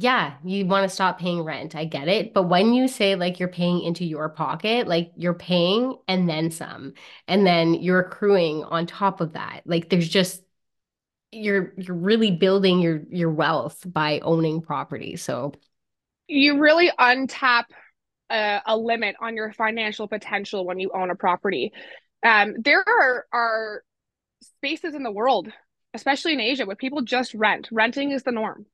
yeah, 0.00 0.34
you 0.44 0.64
want 0.64 0.88
to 0.88 0.94
stop 0.94 1.18
paying 1.18 1.42
rent. 1.42 1.74
I 1.74 1.84
get 1.84 2.06
it. 2.06 2.32
But 2.32 2.44
when 2.44 2.72
you 2.72 2.86
say 2.86 3.16
like 3.16 3.40
you're 3.40 3.48
paying 3.48 3.82
into 3.82 4.04
your 4.04 4.28
pocket, 4.28 4.86
like 4.86 5.10
you're 5.16 5.34
paying 5.34 5.96
and 6.06 6.28
then 6.28 6.52
some, 6.52 6.94
and 7.26 7.44
then 7.44 7.74
you're 7.74 8.00
accruing 8.00 8.62
on 8.62 8.86
top 8.86 9.20
of 9.20 9.32
that. 9.32 9.62
Like 9.64 9.88
there's 9.88 10.08
just 10.08 10.42
you're 11.32 11.72
you're 11.76 11.96
really 11.96 12.30
building 12.30 12.78
your 12.78 13.02
your 13.10 13.30
wealth 13.30 13.82
by 13.84 14.20
owning 14.20 14.62
property. 14.62 15.16
So 15.16 15.52
you 16.28 16.60
really 16.60 16.90
untap 16.98 17.64
a, 18.30 18.60
a 18.66 18.76
limit 18.76 19.16
on 19.20 19.34
your 19.34 19.52
financial 19.52 20.06
potential 20.06 20.64
when 20.64 20.78
you 20.78 20.92
own 20.94 21.10
a 21.10 21.16
property. 21.16 21.72
Um, 22.22 22.54
there 22.62 22.84
are 22.86 23.26
are 23.32 23.82
spaces 24.42 24.94
in 24.94 25.02
the 25.02 25.10
world, 25.10 25.48
especially 25.92 26.34
in 26.34 26.40
Asia, 26.40 26.66
where 26.66 26.76
people 26.76 27.02
just 27.02 27.34
rent. 27.34 27.68
Renting 27.72 28.12
is 28.12 28.22
the 28.22 28.30
norm 28.30 28.66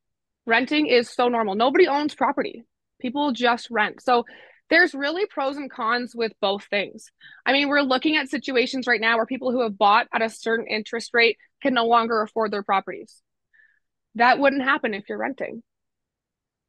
renting 0.46 0.87
is 0.87 1.11
so 1.11 1.28
normal. 1.28 1.54
Nobody 1.54 1.87
owns 1.87 2.14
property. 2.14 2.64
People 3.00 3.33
just 3.33 3.68
rent. 3.70 4.02
So 4.02 4.24
there's 4.70 4.94
really 4.94 5.26
pros 5.26 5.57
and 5.57 5.70
cons 5.70 6.14
with 6.14 6.33
both 6.40 6.64
things. 6.64 7.11
I 7.44 7.52
mean, 7.52 7.68
we're 7.68 7.83
looking 7.83 8.16
at 8.16 8.28
situations 8.28 8.87
right 8.87 9.00
now 9.00 9.16
where 9.16 9.26
people 9.26 9.52
who 9.52 9.62
have 9.62 9.76
bought 9.76 10.07
at 10.12 10.22
a 10.22 10.30
certain 10.30 10.66
interest 10.66 11.11
rate 11.12 11.37
can 11.62 11.74
no 11.74 11.87
longer 11.87 12.22
afford 12.22 12.50
their 12.50 12.62
properties. 12.62 13.20
That 14.14 14.38
wouldn't 14.38 14.62
happen 14.62 14.94
if 14.94 15.04
you're 15.09 15.18
renting. 15.18 15.62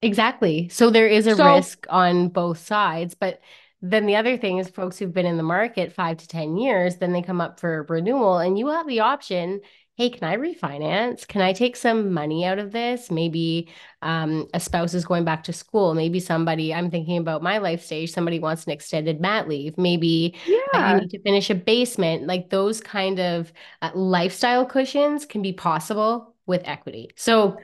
Exactly. 0.01 0.69
So 0.69 0.89
there 0.89 1.07
is 1.07 1.25
a 1.25 1.35
so, 1.35 1.55
risk 1.55 1.85
on 1.89 2.29
both 2.29 2.59
sides, 2.59 3.15
but 3.15 3.39
then 3.81 4.05
the 4.05 4.17
other 4.17 4.37
thing 4.37 4.57
is 4.57 4.69
folks 4.69 4.97
who've 4.97 5.13
been 5.13 5.25
in 5.25 5.37
the 5.37 5.43
market 5.43 5.93
5 5.93 6.17
to 6.17 6.27
10 6.27 6.57
years, 6.57 6.97
then 6.97 7.13
they 7.13 7.21
come 7.21 7.39
up 7.39 7.59
for 7.59 7.85
renewal 7.87 8.39
and 8.39 8.57
you 8.57 8.67
have 8.67 8.87
the 8.87 9.01
option 9.01 9.61
hey, 9.97 10.09
can 10.09 10.27
I 10.27 10.35
refinance? 10.35 11.25
Can 11.25 11.41
I 11.41 11.53
take 11.53 11.77
some 11.77 12.11
money 12.11 12.45
out 12.45 12.59
of 12.59 12.73
this? 12.73 13.09
Maybe 13.09 13.69
um, 14.01 14.47
a 14.53 14.59
spouse 14.59 14.93
is 14.93 15.05
going 15.05 15.23
back 15.23 15.43
to 15.43 15.53
school. 15.53 15.93
Maybe 15.93 16.19
somebody, 16.19 16.73
I'm 16.73 16.91
thinking 16.91 17.17
about 17.17 17.41
my 17.41 17.59
life 17.59 17.81
stage, 17.81 18.11
somebody 18.11 18.39
wants 18.39 18.65
an 18.65 18.73
extended 18.73 19.21
mat 19.21 19.47
leave. 19.47 19.77
Maybe 19.77 20.35
yeah. 20.45 20.59
I 20.73 20.99
need 20.99 21.11
to 21.11 21.21
finish 21.21 21.49
a 21.49 21.55
basement. 21.55 22.27
Like 22.27 22.49
those 22.49 22.81
kind 22.81 23.21
of 23.21 23.53
uh, 23.81 23.91
lifestyle 23.95 24.65
cushions 24.65 25.25
can 25.25 25.41
be 25.41 25.53
possible 25.53 26.35
with 26.45 26.61
equity. 26.65 27.11
So, 27.15 27.55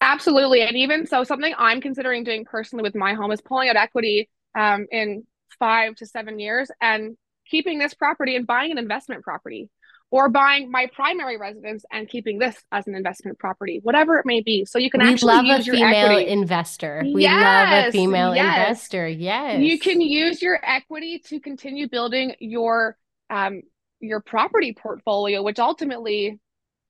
absolutely. 0.00 0.62
And 0.62 0.78
even 0.78 1.06
so, 1.06 1.24
something 1.24 1.54
I'm 1.58 1.82
considering 1.82 2.24
doing 2.24 2.46
personally 2.46 2.84
with 2.84 2.94
my 2.94 3.12
home 3.12 3.32
is 3.32 3.42
pulling 3.42 3.68
out 3.68 3.76
equity 3.76 4.30
um, 4.58 4.86
in 4.90 5.26
five 5.58 5.94
to 5.96 6.06
seven 6.06 6.38
years 6.38 6.70
and 6.80 7.18
keeping 7.46 7.78
this 7.78 7.92
property 7.92 8.34
and 8.34 8.46
buying 8.46 8.72
an 8.72 8.78
investment 8.78 9.22
property 9.22 9.68
or 10.10 10.28
buying 10.28 10.70
my 10.70 10.88
primary 10.94 11.36
residence 11.36 11.84
and 11.92 12.08
keeping 12.08 12.38
this 12.38 12.56
as 12.70 12.86
an 12.86 12.94
investment 12.94 13.38
property, 13.38 13.80
whatever 13.82 14.18
it 14.18 14.26
may 14.26 14.40
be. 14.40 14.64
So 14.64 14.78
you 14.78 14.90
can 14.90 15.00
we 15.00 15.08
actually 15.08 15.34
love 15.34 15.44
use 15.44 15.68
a 15.68 15.72
female 15.72 16.18
investor. 16.18 17.02
We 17.04 17.22
yes, 17.22 17.42
love 17.42 17.88
a 17.88 17.92
female 17.92 18.34
yes. 18.34 18.68
investor. 18.68 19.08
Yes. 19.08 19.60
You 19.60 19.78
can 19.78 20.00
use 20.00 20.40
your 20.40 20.60
equity 20.62 21.20
to 21.26 21.40
continue 21.40 21.88
building 21.88 22.34
your 22.38 22.96
um 23.30 23.62
your 24.00 24.20
property 24.20 24.76
portfolio, 24.80 25.42
which 25.42 25.58
ultimately 25.58 26.38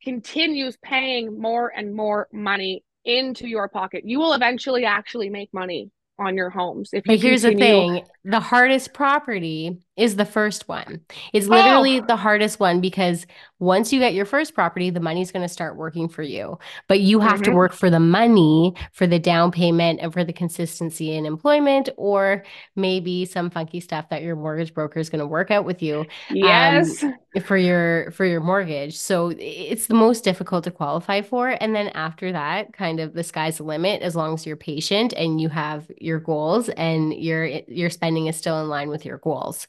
continues 0.02 0.76
paying 0.82 1.40
more 1.40 1.72
and 1.74 1.94
more 1.94 2.28
money 2.32 2.84
into 3.04 3.46
your 3.46 3.68
pocket. 3.68 4.02
You 4.04 4.18
will 4.18 4.34
eventually 4.34 4.84
actually 4.84 5.30
make 5.30 5.48
money 5.54 5.90
on 6.18 6.34
your 6.34 6.50
homes 6.50 6.90
if 6.92 7.04
But 7.04 7.20
here's 7.20 7.42
continue... 7.42 7.64
the 7.64 8.00
thing, 8.00 8.06
the 8.24 8.40
hardest 8.40 8.92
property 8.92 9.78
is 9.96 10.16
the 10.16 10.24
first 10.24 10.68
one. 10.68 11.00
It's 11.32 11.46
literally 11.46 12.00
oh. 12.00 12.06
the 12.06 12.16
hardest 12.16 12.60
one 12.60 12.80
because 12.80 13.26
once 13.58 13.92
you 13.92 13.98
get 13.98 14.12
your 14.12 14.26
first 14.26 14.54
property, 14.54 14.90
the 14.90 15.00
money's 15.00 15.32
going 15.32 15.42
to 15.42 15.48
start 15.52 15.76
working 15.76 16.08
for 16.08 16.22
you. 16.22 16.58
But 16.88 17.00
you 17.00 17.20
have 17.20 17.40
mm-hmm. 17.40 17.44
to 17.44 17.52
work 17.52 17.72
for 17.72 17.88
the 17.88 18.00
money, 18.00 18.74
for 18.92 19.06
the 19.06 19.18
down 19.18 19.50
payment, 19.50 20.00
and 20.02 20.12
for 20.12 20.24
the 20.24 20.32
consistency 20.32 21.14
in 21.14 21.24
employment, 21.24 21.88
or 21.96 22.44
maybe 22.74 23.24
some 23.24 23.48
funky 23.48 23.80
stuff 23.80 24.10
that 24.10 24.22
your 24.22 24.36
mortgage 24.36 24.74
broker 24.74 25.00
is 25.00 25.08
going 25.08 25.20
to 25.20 25.26
work 25.26 25.50
out 25.50 25.64
with 25.64 25.82
you. 25.82 26.00
Um, 26.00 26.06
yes. 26.36 27.02
Um, 27.02 27.14
for 27.40 27.56
your 27.56 28.10
for 28.12 28.24
your 28.24 28.40
mortgage. 28.40 28.96
So 28.96 29.32
it's 29.38 29.86
the 29.86 29.94
most 29.94 30.24
difficult 30.24 30.64
to 30.64 30.70
qualify 30.70 31.22
for. 31.22 31.56
And 31.60 31.74
then 31.74 31.88
after 31.88 32.32
that, 32.32 32.72
kind 32.72 33.00
of 33.00 33.12
the 33.12 33.22
sky's 33.22 33.58
the 33.58 33.64
limit 33.64 34.02
as 34.02 34.16
long 34.16 34.34
as 34.34 34.46
you're 34.46 34.56
patient 34.56 35.12
and 35.12 35.40
you 35.40 35.48
have 35.48 35.90
your 35.98 36.18
goals 36.18 36.68
and 36.70 37.12
your 37.12 37.44
your 37.46 37.90
spending 37.90 38.26
is 38.26 38.36
still 38.36 38.60
in 38.62 38.68
line 38.68 38.88
with 38.88 39.04
your 39.04 39.18
goals. 39.18 39.66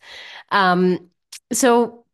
Um, 0.50 1.10
so 1.52 2.06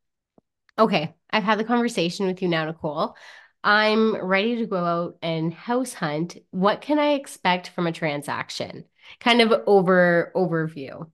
okay, 0.77 1.13
I've 1.29 1.43
had 1.43 1.59
the 1.59 1.63
conversation 1.63 2.27
with 2.27 2.41
you 2.41 2.47
now, 2.47 2.65
Nicole. 2.65 3.15
I'm 3.63 4.15
ready 4.15 4.57
to 4.57 4.65
go 4.65 4.77
out 4.77 5.17
and 5.21 5.53
house 5.53 5.93
hunt. 5.93 6.37
What 6.51 6.81
can 6.81 6.99
I 6.99 7.13
expect 7.13 7.69
from 7.69 7.87
a 7.87 7.91
transaction? 7.91 8.85
Kind 9.19 9.41
of 9.41 9.53
over 9.67 10.31
overview. 10.35 11.09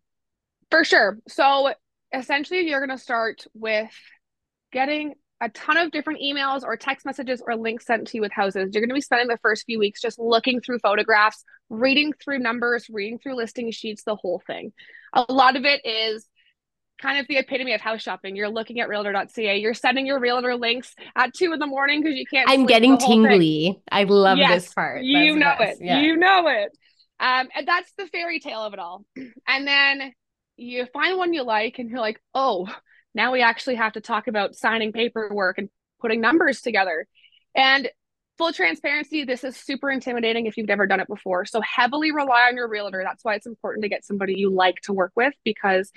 For 0.71 0.83
sure. 0.83 1.19
So 1.27 1.73
essentially 2.13 2.67
you're 2.67 2.85
going 2.85 2.97
to 2.97 3.03
start 3.03 3.45
with 3.53 3.91
getting 4.71 5.13
a 5.41 5.49
ton 5.49 5.77
of 5.77 5.91
different 5.91 6.21
emails 6.21 6.63
or 6.63 6.75
text 6.75 7.05
messages 7.05 7.41
or 7.45 7.55
links 7.55 7.85
sent 7.85 8.07
to 8.07 8.17
you 8.17 8.21
with 8.21 8.31
houses. 8.31 8.71
You're 8.73 8.81
going 8.81 8.89
to 8.89 8.95
be 8.95 9.01
spending 9.01 9.27
the 9.27 9.37
first 9.41 9.65
few 9.65 9.79
weeks 9.79 10.01
just 10.01 10.19
looking 10.19 10.59
through 10.59 10.79
photographs, 10.79 11.43
reading 11.69 12.13
through 12.13 12.39
numbers, 12.39 12.87
reading 12.89 13.19
through 13.19 13.35
listing 13.35 13.71
sheets, 13.71 14.03
the 14.03 14.15
whole 14.15 14.41
thing. 14.45 14.73
A 15.13 15.31
lot 15.31 15.55
of 15.55 15.65
it 15.65 15.85
is 15.85 16.27
kind 17.01 17.19
of 17.19 17.27
the 17.27 17.37
epitome 17.37 17.73
of 17.73 17.81
house 17.81 18.01
shopping. 18.01 18.35
You're 18.35 18.49
looking 18.49 18.79
at 18.79 18.89
realtor.ca. 18.89 19.57
You're 19.57 19.73
sending 19.73 20.05
your 20.05 20.19
realtor 20.19 20.55
links 20.55 20.93
at 21.15 21.33
two 21.33 21.53
in 21.53 21.59
the 21.59 21.67
morning 21.67 22.01
because 22.01 22.17
you 22.17 22.25
can't. 22.25 22.49
I'm 22.49 22.65
getting 22.65 22.97
tingly. 22.97 23.71
Thing. 23.71 23.81
I 23.91 24.03
love 24.03 24.37
yes, 24.37 24.65
this 24.65 24.73
part. 24.73 25.03
You 25.03 25.35
know 25.35 25.55
it. 25.59 25.77
Yeah. 25.81 26.01
You 26.01 26.17
know 26.17 26.47
it. 26.47 26.77
Um, 27.19 27.49
and 27.55 27.67
that's 27.67 27.91
the 27.97 28.07
fairy 28.07 28.39
tale 28.39 28.61
of 28.61 28.73
it 28.73 28.79
all. 28.79 29.05
And 29.47 29.67
then 29.67 30.13
you 30.55 30.85
find 30.93 31.17
one 31.17 31.33
you 31.33 31.43
like, 31.43 31.79
and 31.79 31.89
you're 31.89 31.99
like, 31.99 32.21
oh, 32.33 32.67
now 33.13 33.31
we 33.31 33.41
actually 33.41 33.75
have 33.75 33.93
to 33.93 34.01
talk 34.01 34.27
about 34.27 34.55
signing 34.55 34.91
paperwork 34.91 35.57
and 35.57 35.69
putting 35.99 36.21
numbers 36.21 36.61
together. 36.61 37.07
And 37.55 37.89
full 38.37 38.53
transparency, 38.53 39.25
this 39.25 39.43
is 39.43 39.57
super 39.57 39.91
intimidating 39.91 40.45
if 40.45 40.55
you've 40.55 40.67
never 40.67 40.87
done 40.87 41.01
it 41.01 41.07
before. 41.07 41.45
So 41.45 41.59
heavily 41.61 42.11
rely 42.11 42.47
on 42.47 42.55
your 42.55 42.69
realtor. 42.69 43.03
That's 43.03 43.23
why 43.23 43.35
it's 43.35 43.47
important 43.47 43.83
to 43.83 43.89
get 43.89 44.05
somebody 44.05 44.35
you 44.35 44.49
like 44.49 44.79
to 44.83 44.93
work 44.93 45.11
with 45.15 45.33
because 45.43 45.91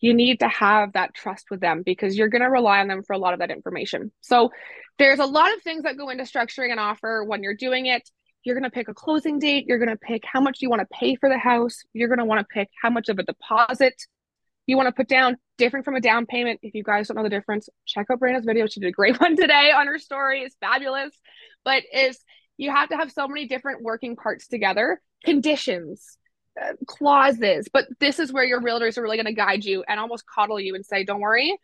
you 0.00 0.14
need 0.14 0.40
to 0.40 0.48
have 0.48 0.92
that 0.92 1.14
trust 1.14 1.46
with 1.50 1.60
them 1.60 1.82
because 1.84 2.16
you're 2.16 2.28
going 2.28 2.42
to 2.42 2.50
rely 2.50 2.80
on 2.80 2.88
them 2.88 3.02
for 3.02 3.14
a 3.14 3.18
lot 3.18 3.32
of 3.32 3.40
that 3.40 3.50
information. 3.50 4.12
So 4.20 4.50
there's 4.98 5.18
a 5.18 5.26
lot 5.26 5.52
of 5.54 5.62
things 5.62 5.82
that 5.82 5.96
go 5.96 6.08
into 6.08 6.24
structuring 6.24 6.72
an 6.72 6.78
offer 6.78 7.24
when 7.24 7.42
you're 7.42 7.54
doing 7.54 7.86
it. 7.86 8.08
You're 8.44 8.54
going 8.54 8.64
to 8.64 8.70
pick 8.70 8.88
a 8.88 8.94
closing 8.94 9.38
date. 9.38 9.66
You're 9.66 9.78
going 9.78 9.90
to 9.90 9.96
pick 9.96 10.22
how 10.24 10.40
much 10.40 10.58
you 10.60 10.70
want 10.70 10.80
to 10.80 10.88
pay 10.92 11.16
for 11.16 11.28
the 11.28 11.38
house. 11.38 11.82
You're 11.92 12.08
going 12.08 12.18
to 12.18 12.24
want 12.24 12.40
to 12.40 12.46
pick 12.52 12.68
how 12.80 12.90
much 12.90 13.08
of 13.08 13.18
a 13.18 13.22
deposit 13.22 13.94
you 14.66 14.76
want 14.76 14.86
to 14.86 14.92
put 14.92 15.08
down 15.08 15.36
different 15.56 15.84
from 15.84 15.96
a 15.96 16.00
down 16.00 16.26
payment. 16.26 16.60
If 16.62 16.74
you 16.74 16.84
guys 16.84 17.08
don't 17.08 17.16
know 17.16 17.22
the 17.22 17.30
difference, 17.30 17.68
check 17.86 18.06
out 18.12 18.20
Brianna's 18.20 18.44
video. 18.44 18.66
She 18.66 18.80
did 18.80 18.88
a 18.88 18.92
great 18.92 19.20
one 19.20 19.34
today 19.34 19.72
on 19.74 19.86
her 19.86 19.98
story. 19.98 20.42
It's 20.42 20.56
fabulous. 20.60 21.12
But 21.64 21.82
is 21.92 22.18
you 22.56 22.70
have 22.70 22.90
to 22.90 22.96
have 22.96 23.10
so 23.10 23.26
many 23.26 23.48
different 23.48 23.82
working 23.82 24.14
parts 24.14 24.46
together, 24.46 25.00
conditions, 25.24 26.18
clauses. 26.86 27.68
But 27.72 27.86
this 28.00 28.18
is 28.18 28.32
where 28.32 28.44
your 28.44 28.60
realtors 28.60 28.98
are 28.98 29.02
really 29.02 29.16
going 29.16 29.26
to 29.26 29.32
guide 29.32 29.64
you 29.64 29.84
and 29.88 29.98
almost 29.98 30.24
coddle 30.26 30.60
you 30.60 30.74
and 30.74 30.84
say, 30.84 31.04
"Don't 31.04 31.20
worry, 31.20 31.56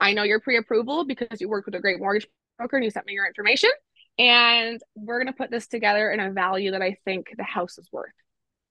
I 0.00 0.12
know 0.12 0.22
you're 0.22 0.40
pre-approval 0.40 1.04
because 1.04 1.40
you 1.40 1.48
worked 1.48 1.66
with 1.66 1.74
a 1.74 1.80
great 1.80 1.98
mortgage 1.98 2.26
broker 2.58 2.76
and 2.76 2.84
you 2.84 2.90
sent 2.90 3.06
me 3.06 3.14
your 3.14 3.26
information, 3.26 3.70
and 4.18 4.80
we're 4.94 5.18
going 5.18 5.32
to 5.32 5.36
put 5.36 5.50
this 5.50 5.66
together 5.66 6.10
in 6.10 6.20
a 6.20 6.30
value 6.30 6.72
that 6.72 6.82
I 6.82 6.96
think 7.04 7.34
the 7.36 7.44
house 7.44 7.78
is 7.78 7.88
worth." 7.92 8.12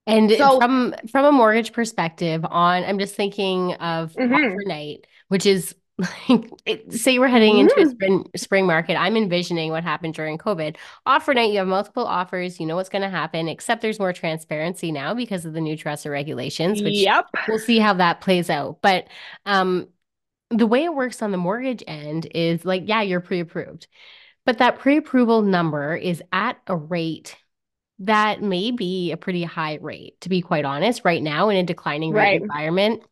And 0.08 0.32
so, 0.32 0.60
from 0.60 0.95
from 1.12 1.26
a 1.26 1.32
mortgage 1.32 1.72
perspective, 1.72 2.43
on 2.43 2.84
I'm 2.84 2.98
just 2.98 3.15
thinking 3.15 3.74
of 3.74 4.13
mm-hmm. 4.13 4.34
offer 4.34 4.63
night, 4.65 5.06
which 5.28 5.45
is 5.45 5.76
like 6.00 6.50
it, 6.66 6.94
say 6.94 7.20
we're 7.20 7.28
heading 7.28 7.58
into 7.58 7.76
a 7.76 7.80
mm-hmm. 7.80 7.90
spring 7.90 8.26
spring 8.36 8.66
market. 8.66 8.96
I'm 8.96 9.18
envisioning 9.18 9.72
what 9.72 9.84
happened 9.84 10.14
during 10.14 10.38
COVID. 10.38 10.78
Offer 11.06 11.34
night, 11.34 11.52
you 11.52 11.60
have 11.60 11.68
multiple 11.68 12.06
offers. 12.06 12.60
You 12.60 12.66
know 12.66 12.76
what's 12.76 12.90
going 12.90 13.02
to 13.02 13.10
happen, 13.10 13.48
except 13.48 13.82
there's 13.82 14.00
more 14.00 14.14
transparency 14.14 14.92
now 14.92 15.14
because 15.14 15.46
of 15.46 15.54
the 15.54 15.62
new 15.62 15.76
trust 15.76 16.06
regulations. 16.06 16.82
Which 16.82 16.96
yep, 16.96 17.26
we'll 17.48 17.60
see 17.60 17.80
how 17.80 17.94
that 17.96 18.22
plays 18.22 18.50
out. 18.50 18.80
But 18.82 19.08
um, 19.46 19.88
the 20.50 20.68
way 20.68 20.84
it 20.84 20.94
works 20.94 21.22
on 21.22 21.32
the 21.32 21.38
mortgage 21.38 21.84
end 21.86 22.28
is 22.34 22.66
like, 22.66 22.84
yeah, 22.86 23.02
you're 23.02 23.20
pre-approved, 23.20 23.88
but 24.46 24.58
that 24.60 24.80
pre-approval 24.80 25.42
number 25.42 25.96
is 25.96 26.24
at 26.32 26.58
a 26.68 26.76
rate 26.76 27.36
that 28.00 28.42
may 28.42 28.72
be 28.72 29.12
a 29.12 29.18
pretty 29.18 29.44
high 29.44 29.78
rate, 29.82 30.20
to 30.22 30.30
be 30.30 30.42
quite 30.42 30.66
honest, 30.66 31.02
right 31.04 31.22
now 31.22 31.50
in 31.50 31.58
a 31.58 31.64
declining 31.64 32.12
rate 32.12 32.22
right. 32.22 32.42
environment. 32.42 33.04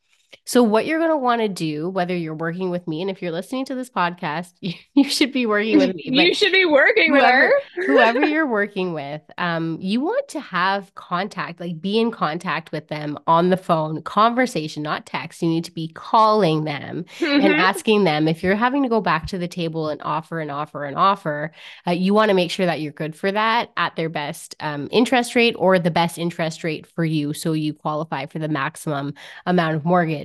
So, 0.45 0.63
what 0.63 0.85
you're 0.85 0.99
going 0.99 1.11
to 1.11 1.17
want 1.17 1.41
to 1.41 1.47
do, 1.47 1.89
whether 1.89 2.15
you're 2.15 2.33
working 2.33 2.69
with 2.69 2.87
me, 2.87 3.01
and 3.01 3.11
if 3.11 3.21
you're 3.21 3.31
listening 3.31 3.65
to 3.65 3.75
this 3.75 3.89
podcast, 3.89 4.53
you, 4.61 4.73
you 4.93 5.03
should 5.05 5.31
be 5.31 5.45
working 5.45 5.77
with 5.77 5.95
me. 5.95 6.03
you 6.05 6.33
should 6.33 6.53
be 6.53 6.65
working 6.65 7.13
whoever, 7.13 7.51
with 7.75 7.85
her. 7.85 7.93
whoever 7.93 8.25
you're 8.25 8.47
working 8.47 8.93
with, 8.93 9.21
um, 9.37 9.77
you 9.81 10.01
want 10.01 10.27
to 10.29 10.39
have 10.39 10.93
contact, 10.95 11.59
like 11.59 11.81
be 11.81 11.99
in 11.99 12.11
contact 12.11 12.71
with 12.71 12.87
them 12.87 13.17
on 13.27 13.49
the 13.49 13.57
phone, 13.57 14.01
conversation, 14.01 14.83
not 14.83 15.05
text. 15.05 15.41
You 15.41 15.49
need 15.49 15.65
to 15.65 15.71
be 15.71 15.89
calling 15.89 16.63
them 16.63 17.05
and 17.19 17.43
mm-hmm. 17.43 17.59
asking 17.59 18.03
them 18.05 18.27
if 18.27 18.43
you're 18.43 18.55
having 18.55 18.83
to 18.83 18.89
go 18.89 19.01
back 19.01 19.27
to 19.27 19.37
the 19.37 19.47
table 19.47 19.89
and 19.89 20.01
offer 20.01 20.39
and 20.39 20.51
offer 20.51 20.85
and 20.85 20.97
offer. 20.97 21.51
Uh, 21.85 21.91
you 21.91 22.13
want 22.13 22.29
to 22.29 22.35
make 22.35 22.51
sure 22.51 22.65
that 22.65 22.79
you're 22.79 22.93
good 22.93 23.15
for 23.15 23.31
that 23.31 23.71
at 23.77 23.95
their 23.95 24.09
best 24.09 24.55
um, 24.59 24.87
interest 24.91 25.35
rate 25.35 25.55
or 25.57 25.77
the 25.77 25.91
best 25.91 26.17
interest 26.17 26.63
rate 26.63 26.85
for 26.87 27.03
you, 27.03 27.33
so 27.33 27.53
you 27.53 27.73
qualify 27.73 28.25
for 28.25 28.39
the 28.39 28.47
maximum 28.47 29.13
amount 29.45 29.75
of 29.75 29.85
mortgage 29.85 30.16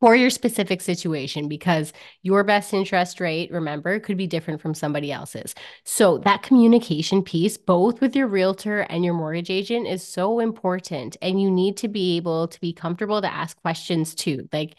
for 0.00 0.14
your 0.14 0.30
specific 0.30 0.80
situation 0.80 1.48
because 1.48 1.92
your 2.22 2.44
best 2.44 2.72
interest 2.72 3.20
rate, 3.20 3.50
remember, 3.50 3.98
could 3.98 4.16
be 4.16 4.26
different 4.26 4.60
from 4.60 4.74
somebody 4.74 5.10
else's. 5.10 5.54
So, 5.84 6.18
that 6.18 6.42
communication 6.42 7.22
piece, 7.22 7.56
both 7.56 8.00
with 8.00 8.14
your 8.14 8.28
realtor 8.28 8.80
and 8.80 9.04
your 9.04 9.14
mortgage 9.14 9.50
agent, 9.50 9.88
is 9.88 10.06
so 10.06 10.38
important. 10.38 11.16
And 11.20 11.40
you 11.40 11.50
need 11.50 11.76
to 11.78 11.88
be 11.88 12.16
able 12.16 12.48
to 12.48 12.60
be 12.60 12.72
comfortable 12.72 13.20
to 13.20 13.32
ask 13.32 13.60
questions 13.60 14.14
too. 14.14 14.48
Like, 14.52 14.76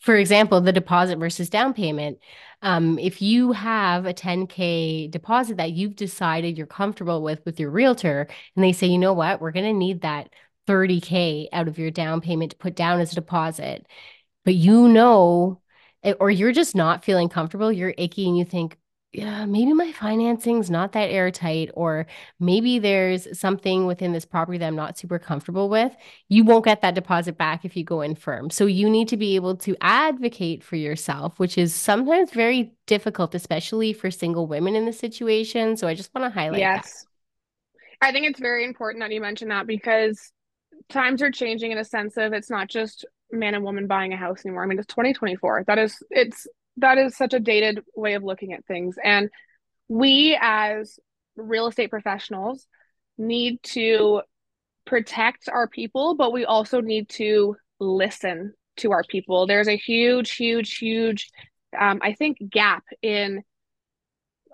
for 0.00 0.16
example, 0.16 0.60
the 0.60 0.72
deposit 0.72 1.18
versus 1.18 1.50
down 1.50 1.72
payment. 1.72 2.18
Um, 2.62 2.98
if 2.98 3.22
you 3.22 3.52
have 3.52 4.06
a 4.06 4.14
10K 4.14 5.10
deposit 5.10 5.58
that 5.58 5.72
you've 5.72 5.96
decided 5.96 6.56
you're 6.56 6.66
comfortable 6.66 7.22
with 7.22 7.44
with 7.44 7.60
your 7.60 7.70
realtor, 7.70 8.26
and 8.54 8.64
they 8.64 8.72
say, 8.72 8.86
you 8.86 8.98
know 8.98 9.12
what, 9.14 9.40
we're 9.40 9.52
going 9.52 9.66
to 9.66 9.72
need 9.72 10.02
that 10.02 10.30
30K 10.66 11.48
out 11.52 11.68
of 11.68 11.78
your 11.78 11.90
down 11.90 12.20
payment 12.20 12.52
to 12.52 12.56
put 12.56 12.74
down 12.74 13.00
as 13.00 13.12
a 13.12 13.16
deposit 13.16 13.86
but 14.46 14.54
you 14.54 14.88
know, 14.88 15.60
eh, 16.04 16.14
or 16.20 16.30
you're 16.30 16.52
just 16.52 16.74
not 16.74 17.04
feeling 17.04 17.28
comfortable, 17.28 17.70
you're 17.70 17.94
icky 17.98 18.26
and 18.28 18.38
you 18.38 18.44
think, 18.44 18.78
yeah, 19.12 19.44
maybe 19.44 19.72
my 19.72 19.92
financing's 19.92 20.70
not 20.70 20.92
that 20.92 21.10
airtight, 21.10 21.70
or 21.74 22.06
maybe 22.38 22.78
there's 22.78 23.38
something 23.38 23.86
within 23.86 24.12
this 24.12 24.24
property 24.24 24.58
that 24.58 24.66
I'm 24.66 24.76
not 24.76 24.98
super 24.98 25.18
comfortable 25.18 25.68
with, 25.68 25.96
you 26.28 26.44
won't 26.44 26.64
get 26.64 26.82
that 26.82 26.94
deposit 26.94 27.36
back 27.36 27.64
if 27.64 27.76
you 27.76 27.82
go 27.82 28.02
in 28.02 28.14
firm. 28.14 28.50
So 28.50 28.66
you 28.66 28.88
need 28.88 29.08
to 29.08 29.16
be 29.16 29.34
able 29.36 29.56
to 29.56 29.76
advocate 29.80 30.62
for 30.62 30.76
yourself, 30.76 31.38
which 31.40 31.58
is 31.58 31.74
sometimes 31.74 32.30
very 32.30 32.72
difficult, 32.86 33.34
especially 33.34 33.92
for 33.92 34.10
single 34.10 34.46
women 34.46 34.76
in 34.76 34.84
the 34.84 34.92
situation. 34.92 35.76
So 35.76 35.88
I 35.88 35.94
just 35.94 36.14
want 36.14 36.26
to 36.26 36.30
highlight 36.38 36.60
yes. 36.60 37.06
That. 38.00 38.08
I 38.08 38.12
think 38.12 38.26
it's 38.26 38.40
very 38.40 38.64
important 38.64 39.02
that 39.02 39.10
you 39.10 39.22
mention 39.22 39.48
that 39.48 39.66
because 39.66 40.30
times 40.88 41.22
are 41.22 41.30
changing 41.30 41.72
in 41.72 41.78
a 41.78 41.84
sense 41.84 42.16
of 42.16 42.32
it's 42.32 42.50
not 42.50 42.68
just 42.68 43.04
man 43.30 43.54
and 43.54 43.64
woman 43.64 43.86
buying 43.86 44.12
a 44.12 44.16
house 44.16 44.44
anymore. 44.44 44.62
I 44.62 44.66
mean, 44.66 44.78
it's 44.78 44.86
2024. 44.86 45.64
That 45.66 45.78
is 45.78 45.96
it's 46.10 46.46
that 46.78 46.98
is 46.98 47.16
such 47.16 47.34
a 47.34 47.40
dated 47.40 47.80
way 47.94 48.14
of 48.14 48.22
looking 48.22 48.52
at 48.52 48.64
things. 48.66 48.96
And 49.02 49.30
we 49.88 50.38
as 50.40 50.98
real 51.36 51.66
estate 51.66 51.90
professionals 51.90 52.66
need 53.18 53.62
to 53.62 54.22
protect 54.84 55.48
our 55.48 55.68
people, 55.68 56.14
but 56.14 56.32
we 56.32 56.44
also 56.44 56.80
need 56.80 57.08
to 57.08 57.56
listen 57.80 58.52
to 58.78 58.92
our 58.92 59.02
people. 59.04 59.46
There's 59.46 59.68
a 59.68 59.76
huge, 59.76 60.32
huge, 60.32 60.76
huge, 60.76 61.30
um, 61.78 62.00
I 62.02 62.12
think, 62.12 62.38
gap 62.48 62.84
in 63.02 63.42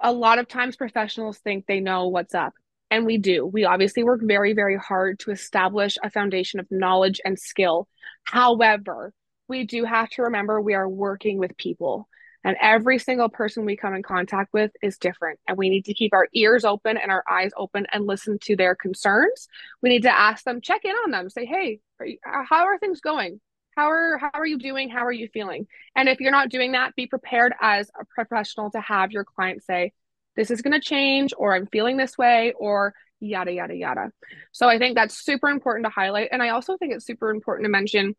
a 0.01 0.13
lot 0.13 0.39
of 0.39 0.49
times 0.49 0.77
professionals 0.77 1.39
think 1.39 1.67
they 1.67 1.81
know 1.81 2.09
what's 2.09 2.35
up. 2.35 2.55
And 2.93 3.07
we 3.07 3.17
do. 3.17 3.47
We 3.47 3.65
obviously 3.65 4.05
work 4.05 4.21
very, 4.23 4.53
very 4.53 4.77
hard 4.77 5.19
to 5.21 5.31
establish 5.31 5.97
a 6.05 6.11
foundation 6.11 6.61
of 6.61 6.67
knowledge 6.71 7.23
and 7.25 7.39
skill. 7.39 7.89
However, 8.25 9.15
we 9.49 9.65
do 9.65 9.85
have 9.85 10.11
to 10.11 10.23
remember 10.25 10.61
we 10.61 10.75
are 10.75 10.89
working 10.89 11.39
with 11.39 11.57
people 11.57 12.07
and 12.45 12.57
every 12.61 12.99
single 12.99 13.31
person 13.31 13.65
we 13.65 13.77
come 13.77 13.95
in 13.95 14.03
contact 14.03 14.53
with 14.53 14.73
is 14.83 14.99
different 14.99 15.39
and 15.49 15.57
we 15.57 15.71
need 15.71 15.87
to 15.87 15.95
keep 15.95 16.13
our 16.13 16.29
ears 16.35 16.65
open 16.65 16.99
and 16.99 17.11
our 17.11 17.25
eyes 17.31 17.53
open 17.57 17.87
and 17.93 18.07
listen 18.07 18.39
to 18.43 18.57
their 18.57 18.75
concerns 18.75 19.49
we 19.81 19.89
need 19.89 20.03
to 20.03 20.15
ask 20.15 20.45
them 20.45 20.61
check 20.61 20.85
in 20.85 20.91
on 20.91 21.11
them 21.13 21.31
say 21.31 21.45
hey 21.47 21.81
are 22.01 22.07
you, 22.07 22.19
uh, 22.27 22.43
how 22.49 22.65
are 22.65 22.79
things 22.79 23.01
going 23.01 23.41
How 23.77 23.91
are 23.91 24.19
how 24.19 24.31
are 24.35 24.47
you 24.47 24.59
doing? 24.59 24.91
How 24.91 25.05
are 25.07 25.13
you 25.13 25.29
feeling? 25.33 25.67
And 25.97 26.09
if 26.09 26.21
you're 26.21 26.31
not 26.31 26.51
doing 26.51 26.73
that, 26.73 26.95
be 26.95 27.07
prepared 27.07 27.55
as 27.61 27.91
a 27.99 28.05
professional 28.05 28.71
to 28.73 28.81
have 28.81 29.13
your 29.13 29.25
client 29.25 29.63
say, 29.65 29.93
this 30.37 30.51
is 30.51 30.63
going 30.63 30.73
to 30.73 30.81
change 30.81 31.33
or 31.37 31.55
I'm 31.55 31.67
feeling 31.67 31.97
this 31.97 32.17
way 32.17 32.53
or 32.59 32.95
yada 33.21 33.53
yada 33.53 33.75
yada. 33.75 34.11
So 34.53 34.69
I 34.69 34.79
think 34.79 34.97
that's 34.97 35.25
super 35.25 35.49
important 35.49 35.87
to 35.87 35.91
highlight 35.91 36.29
and 36.33 36.43
I 36.43 36.51
also 36.51 36.77
think 36.77 36.93
it's 36.93 37.07
super 37.07 37.31
important 37.31 37.67
to 37.67 37.71
mention 37.71 38.15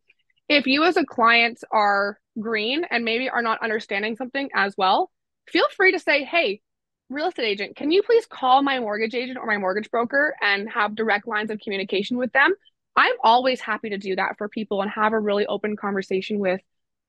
if 0.50 0.68
you 0.68 0.84
as 0.84 0.98
a 0.98 1.06
client 1.06 1.64
are 1.72 2.20
green 2.40 2.86
and 2.90 3.06
maybe 3.06 3.30
are 3.30 3.42
not 3.42 3.64
understanding 3.64 4.16
something 4.16 4.50
as 4.54 4.76
well, 4.78 5.10
feel 5.48 5.66
free 5.76 5.94
to 5.94 6.00
say, 6.00 6.24
"Hey, 6.24 6.62
real 7.10 7.28
estate 7.28 7.46
agent, 7.46 7.76
can 7.76 7.92
you 7.92 8.04
please 8.04 8.26
call 8.26 8.62
my 8.62 8.80
mortgage 8.80 9.16
agent 9.16 9.38
or 9.38 9.46
my 9.46 9.58
mortgage 9.58 9.90
broker 9.90 10.36
and 10.42 10.70
have 10.70 10.96
direct 10.96 11.28
lines 11.28 11.50
of 11.50 11.60
communication 11.60 12.18
with 12.18 12.32
them? 12.34 12.54
I'm 12.96 13.16
always 13.24 13.62
happy 13.62 13.90
to 13.90 13.98
do 13.98 14.16
that 14.16 14.38
for 14.38 14.50
people 14.50 14.82
and 14.82 14.92
have 14.92 15.14
a 15.14 15.20
really 15.20 15.46
open 15.46 15.76
conversation 15.76 16.40
with 16.40 16.62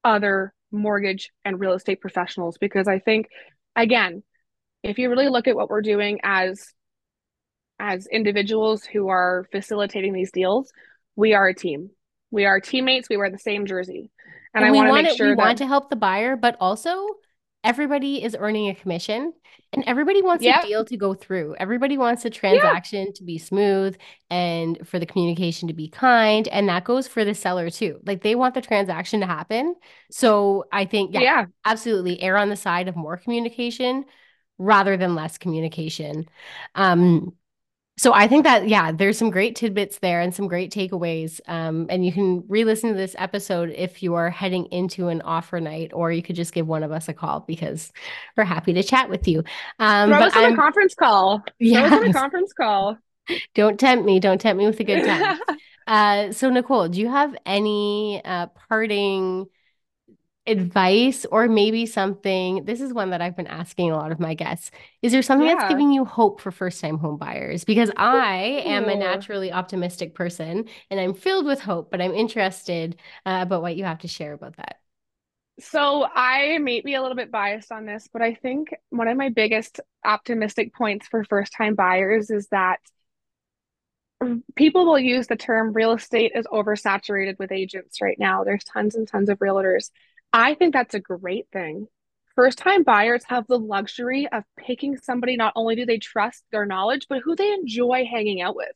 other 0.03 0.55
mortgage 0.71 1.31
and 1.45 1.61
real 1.61 1.73
estate 1.73 2.01
professionals 2.01 2.59
because 2.59 2.89
I 2.89 2.99
think 2.99 3.29
again, 3.77 4.23
if 4.85 4.99
you 4.99 5.09
really 5.09 5.29
look 5.29 5.49
at 5.49 5.57
what 5.57 5.71
we're 5.71 5.83
doing 5.83 6.21
as 6.23 6.73
as 7.81 8.07
individuals 8.07 8.85
who 8.85 9.09
are 9.09 9.47
facilitating 9.51 10.13
these 10.13 10.31
deals, 10.31 10.73
we 11.17 11.35
are 11.35 11.49
a 11.49 11.55
team. 11.55 11.91
We 12.31 12.45
are 12.45 12.61
teammates, 12.61 13.09
we 13.09 13.17
wear 13.17 13.31
the 13.31 13.39
same 13.39 13.67
jersey. 13.67 14.11
And, 14.55 14.65
and 14.65 14.77
I 14.77 14.79
want 14.79 14.89
to 14.89 15.03
make 15.03 15.17
sure 15.17 15.31
we 15.31 15.35
that... 15.35 15.39
want 15.39 15.59
to 15.59 15.67
help 15.67 15.91
the 15.91 15.97
buyer, 15.97 16.37
but 16.37 16.57
also 16.61 17.05
everybody 17.65 18.23
is 18.23 18.37
earning 18.39 18.69
a 18.69 18.75
commission 18.75 19.33
and 19.73 19.83
everybody 19.87 20.23
wants 20.23 20.45
yep. 20.45 20.65
a 20.65 20.67
deal 20.67 20.85
to 20.85 20.97
go 20.97 21.15
through. 21.15 21.57
Everybody 21.59 21.99
wants 21.99 22.25
a 22.25 22.31
transaction 22.31 23.07
yeah. 23.07 23.13
to 23.17 23.25
be 23.25 23.39
smooth 23.39 23.97
and 24.31 24.79
for 24.87 24.99
the 25.01 25.07
communication 25.07 25.67
to 25.69 25.75
be 25.75 25.89
kind. 25.89 26.47
And 26.49 26.69
that 26.69 26.85
goes 26.85 27.09
for 27.09 27.25
the 27.25 27.35
seller 27.35 27.71
too. 27.71 27.99
Like 28.05 28.23
they 28.23 28.35
want 28.35 28.55
the 28.55 28.61
transaction 28.61 29.21
to 29.21 29.27
happen. 29.27 29.75
So 30.13 30.67
I 30.71 30.85
think, 30.85 31.15
yeah, 31.15 31.21
yeah. 31.21 31.45
absolutely 31.65 32.23
err 32.23 32.37
on 32.37 32.51
the 32.51 32.57
side 32.57 32.87
of 32.87 32.95
more 32.95 33.17
communication 33.17 34.05
rather 34.59 34.97
than 34.97 35.15
less 35.15 35.39
communication. 35.39 36.27
Um, 36.75 37.35
so 37.97 38.13
I 38.13 38.27
think 38.27 38.43
that 38.45 38.69
yeah, 38.69 38.91
there's 38.91 39.17
some 39.17 39.31
great 39.31 39.55
tidbits 39.55 39.99
there 40.01 40.21
and 40.21 40.35
some 40.35 40.49
great 40.49 40.73
takeaways. 40.73 41.41
Um, 41.47 41.87
and 41.89 42.05
you 42.05 42.13
can 42.13 42.43
re-listen 42.49 42.91
to 42.91 42.97
this 42.97 43.15
episode 43.19 43.71
if 43.71 44.03
you 44.03 44.15
are 44.15 44.31
heading 44.31 44.67
into 44.67 45.09
an 45.09 45.23
offer 45.23 45.61
night, 45.61 45.93
or 45.95 46.11
you 46.11 46.23
could 46.23 46.35
just 46.35 46.53
give 46.53 46.67
one 46.67 46.83
of 46.83 46.91
us 46.91 47.09
a 47.09 47.13
call 47.13 47.41
because 47.41 47.93
we're 48.37 48.45
happy 48.45 48.73
to 48.73 48.83
chat 48.83 49.09
with 49.09 49.29
you. 49.29 49.45
Um, 49.79 50.11
Throw 50.11 50.19
us 50.19 50.37
on 50.37 50.45
I'm, 50.45 50.53
a 50.55 50.57
conference 50.57 50.95
call. 50.95 51.45
Yeah, 51.61 51.89
Throw 51.89 51.99
us 51.99 52.05
on 52.05 52.11
a 52.11 52.13
conference 52.13 52.53
call. 52.53 52.99
Don't 53.55 53.79
tempt 53.79 54.05
me. 54.05 54.19
Don't 54.19 54.41
tempt 54.41 54.59
me 54.59 54.67
with 54.67 54.81
a 54.81 54.85
good 54.85 55.05
time. 55.05 55.39
uh, 55.87 56.33
so 56.33 56.51
Nicole, 56.51 56.89
do 56.89 57.01
you 57.01 57.09
have 57.09 57.37
any 57.47 58.21
uh, 58.25 58.49
parting? 58.69 59.47
Advice 60.47 61.25
or 61.31 61.49
maybe 61.49 61.87
something 61.87 62.65
this 62.67 62.81
is 62.81 62.93
one 62.93 63.11
that 63.11 63.23
I've 63.23 63.37
been 63.37 63.47
asking 63.47 63.91
a 63.91 63.97
lot 63.97 64.13
of 64.13 64.21
my 64.21 64.35
guests. 64.35 64.71
Is 65.01 65.13
there 65.13 65.23
something 65.23 65.49
yeah. 65.49 65.55
that's 65.55 65.71
giving 65.71 65.91
you 65.91 66.05
hope 66.05 66.41
for 66.41 66.51
first 66.51 66.81
time 66.81 66.99
home 66.99 67.17
buyers? 67.17 67.65
Because 67.65 67.91
I 67.97 68.63
am 68.65 68.89
a 68.89 68.95
naturally 68.95 69.53
optimistic 69.53 70.15
person 70.15 70.67
and 70.91 71.01
I'm 71.01 71.15
filled 71.15 71.47
with 71.47 71.61
hope, 71.61 71.91
but 71.91 72.03
I'm 72.03 72.13
interested 72.13 72.97
uh, 73.25 73.39
about 73.43 73.63
what 73.63 73.77
you 73.77 73.85
have 73.85 74.01
to 74.01 74.09
share 74.09 74.35
about 74.35 74.57
that. 74.57 74.81
So 75.61 76.05
I 76.05 76.59
may 76.59 76.81
be 76.81 76.95
a 76.95 77.01
little 77.01 77.17
bit 77.17 77.31
biased 77.31 77.71
on 77.71 77.87
this, 77.87 78.09
but 78.13 78.23
I 78.23 78.35
think 78.35 78.75
one 78.91 79.09
of 79.09 79.17
my 79.17 79.29
biggest 79.29 79.81
optimistic 80.05 80.75
points 80.75 81.07
for 81.07 81.25
first 81.25 81.53
time 81.57 81.75
buyers 81.75 82.31
is 82.31 82.49
that 82.49 82.81
people 84.57 84.85
will 84.85 84.99
use 84.99 85.27
the 85.27 85.37
term 85.37 85.73
real 85.73 85.93
estate 85.93 86.33
is 86.35 86.47
oversaturated 86.47 87.39
with 87.39 87.53
agents 87.53 88.01
right 88.01 88.19
now. 88.19 88.45
There's 88.45 88.65
tons 88.65 88.95
and 88.95 89.07
tons 89.07 89.29
of 89.29 89.39
realtors. 89.39 89.91
I 90.35 90.55
think 90.55 90.73
that's 90.73 90.95
a 90.95 91.01
great 91.01 91.47
thing. 91.53 91.87
First 92.35 92.59
time 92.59 92.83
buyers 92.83 93.23
have 93.29 93.47
the 93.47 93.59
luxury 93.59 94.27
of 94.33 94.43
picking 94.59 94.97
somebody 94.97 95.37
not 95.37 95.53
only 95.55 95.77
do 95.77 95.87
they 95.87 95.99
trust 95.99 96.43
their 96.51 96.67
knowledge, 96.67 97.07
but 97.09 97.21
who 97.23 97.37
they 97.37 97.53
enjoy 97.53 98.05
hanging 98.11 98.43
out 98.43 98.57
with. 98.57 98.73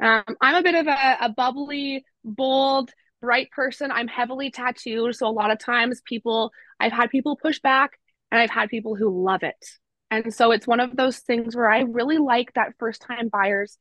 Um, 0.00 0.36
I'm 0.40 0.54
a 0.54 0.62
bit 0.62 0.76
of 0.76 0.86
a, 0.86 1.16
a 1.22 1.28
bubbly, 1.30 2.04
bold, 2.24 2.90
bright 3.20 3.50
person. 3.50 3.90
I'm 3.90 4.06
heavily 4.06 4.52
tattooed. 4.52 5.16
So 5.16 5.26
a 5.26 5.32
lot 5.32 5.50
of 5.50 5.58
times 5.58 6.02
people, 6.04 6.52
I've 6.78 6.92
had 6.92 7.10
people 7.10 7.34
push 7.34 7.58
back 7.58 7.98
and 8.30 8.40
I've 8.40 8.50
had 8.50 8.68
people 8.68 8.94
who 8.94 9.24
love 9.24 9.42
it. 9.42 9.66
And 10.12 10.32
so 10.32 10.52
it's 10.52 10.68
one 10.68 10.78
of 10.78 10.96
those 10.96 11.18
things 11.18 11.56
where 11.56 11.68
I 11.68 11.80
really 11.80 12.18
like 12.18 12.52
that 12.54 12.74
first 12.78 13.02
time 13.02 13.28
buyers 13.28 13.76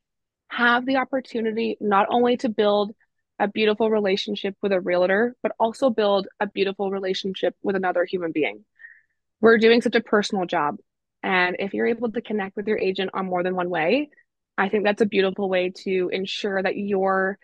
have 0.48 0.88
the 0.88 0.96
opportunity 0.96 1.78
not 1.80 2.08
only 2.10 2.38
to 2.38 2.50
build 2.50 2.94
a 3.40 3.48
beautiful 3.48 3.90
relationship 3.90 4.56
with 4.62 4.72
a 4.72 4.82
realtor, 4.82 5.36
but 5.42 5.54
also 5.60 5.90
build 5.90 6.28
a 6.40 6.48
beautiful 6.48 6.92
relationship 6.92 7.56
with 7.64 7.76
another 7.76 8.06
human 8.06 8.32
being. 8.32 8.66
We're 9.42 9.58
doing 9.58 9.82
such 9.82 9.96
a 9.96 10.02
personal 10.02 10.46
job. 10.46 10.78
And 11.24 11.56
if 11.60 11.74
you're 11.74 11.88
able 11.88 12.12
to 12.12 12.22
connect 12.22 12.56
with 12.56 12.68
your 12.68 12.78
agent 12.78 13.12
on 13.14 13.26
more 13.26 13.44
than 13.44 13.56
one 13.56 13.70
way, 13.70 14.10
I 14.58 14.70
think 14.70 14.84
that's 14.84 15.02
a 15.02 15.06
beautiful 15.06 15.50
way 15.50 15.72
to 15.84 16.10
ensure 16.12 16.62
that 16.62 16.78
your 16.78 17.40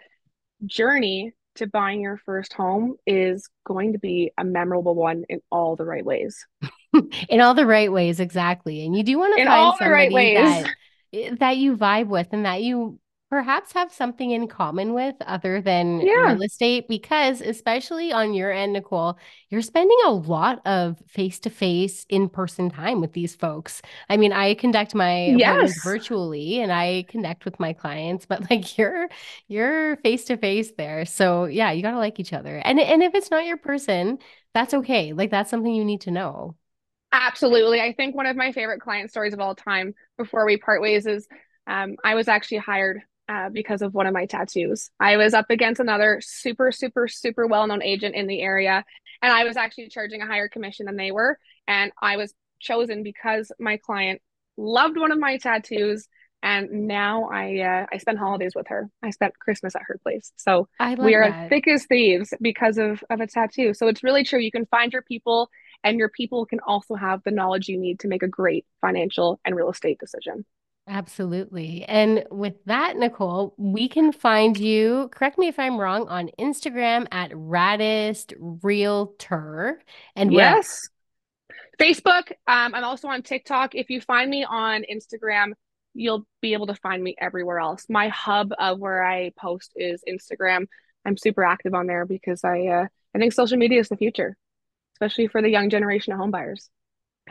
journey 0.65 1.33
to 1.55 1.67
buying 1.67 2.01
your 2.01 2.17
first 2.17 2.53
home 2.53 2.95
is 3.05 3.49
going 3.65 3.93
to 3.93 3.99
be 3.99 4.31
a 4.37 4.43
memorable 4.43 4.95
one 4.95 5.23
in 5.29 5.39
all 5.51 5.77
the 5.77 5.85
right 5.85 6.05
ways. 6.05 6.45
in 7.29 7.39
all 7.39 7.53
the 7.53 7.65
right 7.65 7.91
ways, 7.91 8.19
exactly. 8.19 8.85
And 8.85 8.95
you 8.95 9.03
do 9.03 9.17
want 9.17 9.35
to 9.35 9.41
in 9.41 9.47
find 9.47 9.75
somebody 9.79 10.13
right 10.13 10.35
that, 10.35 10.69
eh, 11.13 11.35
that 11.39 11.57
you 11.57 11.77
vibe 11.77 12.07
with 12.07 12.27
and 12.31 12.45
that 12.45 12.61
you 12.61 12.99
perhaps 13.29 13.73
have 13.73 13.91
something 13.91 14.31
in 14.31 14.47
common 14.47 14.93
with 14.93 15.15
other 15.21 15.59
than 15.59 15.99
yeah. 15.99 16.31
real 16.31 16.43
estate 16.43 16.87
because 16.87 17.41
especially 17.41 18.13
on 18.13 18.33
your 18.33 18.51
end 18.51 18.73
nicole 18.73 19.17
you're 19.49 19.61
spending 19.61 19.97
a 20.05 20.11
lot 20.11 20.61
of 20.65 21.01
face-to-face 21.07 22.05
in-person 22.09 22.69
time 22.69 23.01
with 23.01 23.13
these 23.13 23.35
folks. 23.35 23.81
I 24.09 24.17
mean 24.17 24.31
i 24.31 24.53
conduct 24.53 24.93
my 24.93 25.27
yes. 25.27 25.83
virtually 25.83 26.59
and 26.61 26.71
i 26.71 27.05
connect 27.07 27.45
with 27.45 27.59
my 27.59 27.73
clients 27.73 28.25
but 28.25 28.49
like 28.49 28.77
you're 28.77 29.07
you're 29.47 29.97
face-to-face 29.97 30.73
there. 30.77 31.05
So 31.05 31.45
yeah 31.45 31.71
you 31.71 31.81
got 31.81 31.91
to 31.91 31.97
like 31.97 32.19
each 32.19 32.33
other. 32.33 32.57
And 32.57 32.79
and 32.79 33.01
if 33.03 33.15
it's 33.15 33.31
not 33.31 33.45
your 33.45 33.57
person 33.57 34.19
that's 34.53 34.73
okay. 34.73 35.11
Like 35.13 35.31
that's 35.31 35.49
something 35.49 35.73
you 35.73 35.83
need 35.83 36.01
to 36.01 36.11
know. 36.11 36.55
Absolutely. 37.11 37.81
I 37.81 37.93
think 37.93 38.15
one 38.15 38.25
of 38.25 38.35
my 38.35 38.51
favorite 38.51 38.81
client 38.81 39.09
stories 39.09 39.33
of 39.33 39.39
all 39.39 39.55
time 39.55 39.93
before 40.17 40.45
we 40.45 40.57
part 40.57 40.81
ways 40.81 41.05
is 41.05 41.27
um, 41.67 41.95
I 42.03 42.15
was 42.15 42.27
actually 42.27 42.57
hired 42.59 43.01
uh, 43.27 43.49
because 43.49 43.81
of 43.81 43.93
one 43.93 44.07
of 44.07 44.13
my 44.13 44.25
tattoos. 44.25 44.89
I 44.99 45.17
was 45.17 45.33
up 45.33 45.49
against 45.49 45.79
another 45.79 46.21
super, 46.23 46.71
super, 46.71 47.07
super 47.07 47.47
well 47.47 47.67
known 47.67 47.81
agent 47.81 48.15
in 48.15 48.27
the 48.27 48.41
area, 48.41 48.83
and 49.21 49.33
I 49.33 49.43
was 49.43 49.57
actually 49.57 49.89
charging 49.89 50.21
a 50.21 50.27
higher 50.27 50.47
commission 50.47 50.85
than 50.85 50.97
they 50.97 51.11
were. 51.11 51.39
And 51.67 51.91
I 52.01 52.17
was 52.17 52.33
chosen 52.59 53.03
because 53.03 53.51
my 53.59 53.77
client 53.77 54.21
loved 54.57 54.97
one 54.97 55.11
of 55.11 55.19
my 55.19 55.37
tattoos. 55.37 56.07
And 56.43 56.87
now 56.87 57.27
I 57.31 57.59
uh, 57.61 57.85
I 57.91 57.97
spend 57.97 58.19
holidays 58.19 58.53
with 58.55 58.67
her. 58.67 58.87
I 59.01 59.09
spent 59.09 59.39
Christmas 59.39 59.75
at 59.75 59.81
her 59.87 59.99
place, 60.03 60.31
so 60.35 60.67
we 60.99 61.15
are 61.15 61.31
that. 61.31 61.49
thick 61.49 61.67
as 61.67 61.87
thieves 61.87 62.35
because 62.39 62.77
of 62.77 63.03
of 63.09 63.19
a 63.19 63.25
tattoo. 63.25 63.73
So 63.73 63.87
it's 63.87 64.03
really 64.03 64.23
true. 64.23 64.39
You 64.39 64.51
can 64.51 64.67
find 64.67 64.93
your 64.93 65.01
people, 65.01 65.49
and 65.83 65.97
your 65.97 66.09
people 66.09 66.45
can 66.45 66.59
also 66.59 66.93
have 66.93 67.23
the 67.23 67.31
knowledge 67.31 67.67
you 67.67 67.79
need 67.79 68.01
to 68.01 68.07
make 68.07 68.21
a 68.21 68.27
great 68.27 68.63
financial 68.79 69.39
and 69.43 69.55
real 69.55 69.71
estate 69.71 69.97
decision. 69.97 70.45
Absolutely. 70.87 71.83
And 71.85 72.25
with 72.29 72.53
that, 72.65 72.95
Nicole, 72.95 73.55
we 73.57 73.89
can 73.89 74.11
find 74.11 74.55
you, 74.55 75.09
correct 75.11 75.39
me 75.39 75.47
if 75.47 75.57
I'm 75.57 75.79
wrong, 75.79 76.07
on 76.07 76.29
Instagram 76.39 77.07
at 77.11 77.31
Raddest 77.31 78.33
Realtor. 78.39 79.81
And 80.15 80.31
yes, 80.31 80.87
Facebook. 81.79 82.31
Um, 82.47 82.75
I'm 82.75 82.83
also 82.83 83.07
on 83.07 83.23
TikTok. 83.23 83.73
If 83.73 83.89
you 83.89 83.99
find 83.99 84.29
me 84.29 84.45
on 84.47 84.83
Instagram, 84.83 85.53
you'll 85.95 86.27
be 86.41 86.53
able 86.53 86.67
to 86.67 86.75
find 86.75 87.03
me 87.03 87.15
everywhere 87.17 87.59
else. 87.59 87.85
My 87.89 88.09
hub 88.09 88.51
of 88.59 88.79
where 88.79 89.03
I 89.03 89.31
post 89.39 89.71
is 89.75 90.03
Instagram. 90.07 90.67
I'm 91.03 91.17
super 91.17 91.43
active 91.43 91.73
on 91.73 91.87
there 91.87 92.05
because 92.05 92.43
I 92.43 92.67
uh, 92.67 92.87
I 93.15 93.17
think 93.17 93.33
social 93.33 93.57
media 93.57 93.79
is 93.79 93.89
the 93.89 93.97
future, 93.97 94.37
especially 94.95 95.27
for 95.27 95.41
the 95.41 95.49
young 95.49 95.69
generation 95.69 96.13
of 96.13 96.19
homebuyers. 96.19 96.69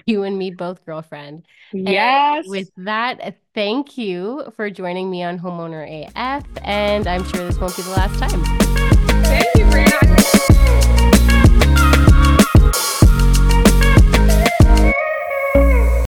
You 0.07 0.24
and 0.24 0.37
me 0.37 0.50
both, 0.50 0.85
girlfriend. 0.85 1.46
Yes. 1.72 2.44
And 2.44 2.50
with 2.50 2.70
that, 2.78 3.37
thank 3.54 3.96
you 3.96 4.52
for 4.57 4.70
joining 4.70 5.11
me 5.11 5.22
on 5.22 5.38
Homeowner 5.38 6.09
AF. 6.14 6.44
And 6.62 7.07
I'm 7.07 7.24
sure 7.24 7.44
this 7.46 7.59
won't 7.59 7.76
be 7.76 7.83
the 7.83 7.90
last 7.90 8.18
time. 8.18 8.44
Thank 9.24 9.54
you, 9.54 9.64
Brianna. 9.64 10.63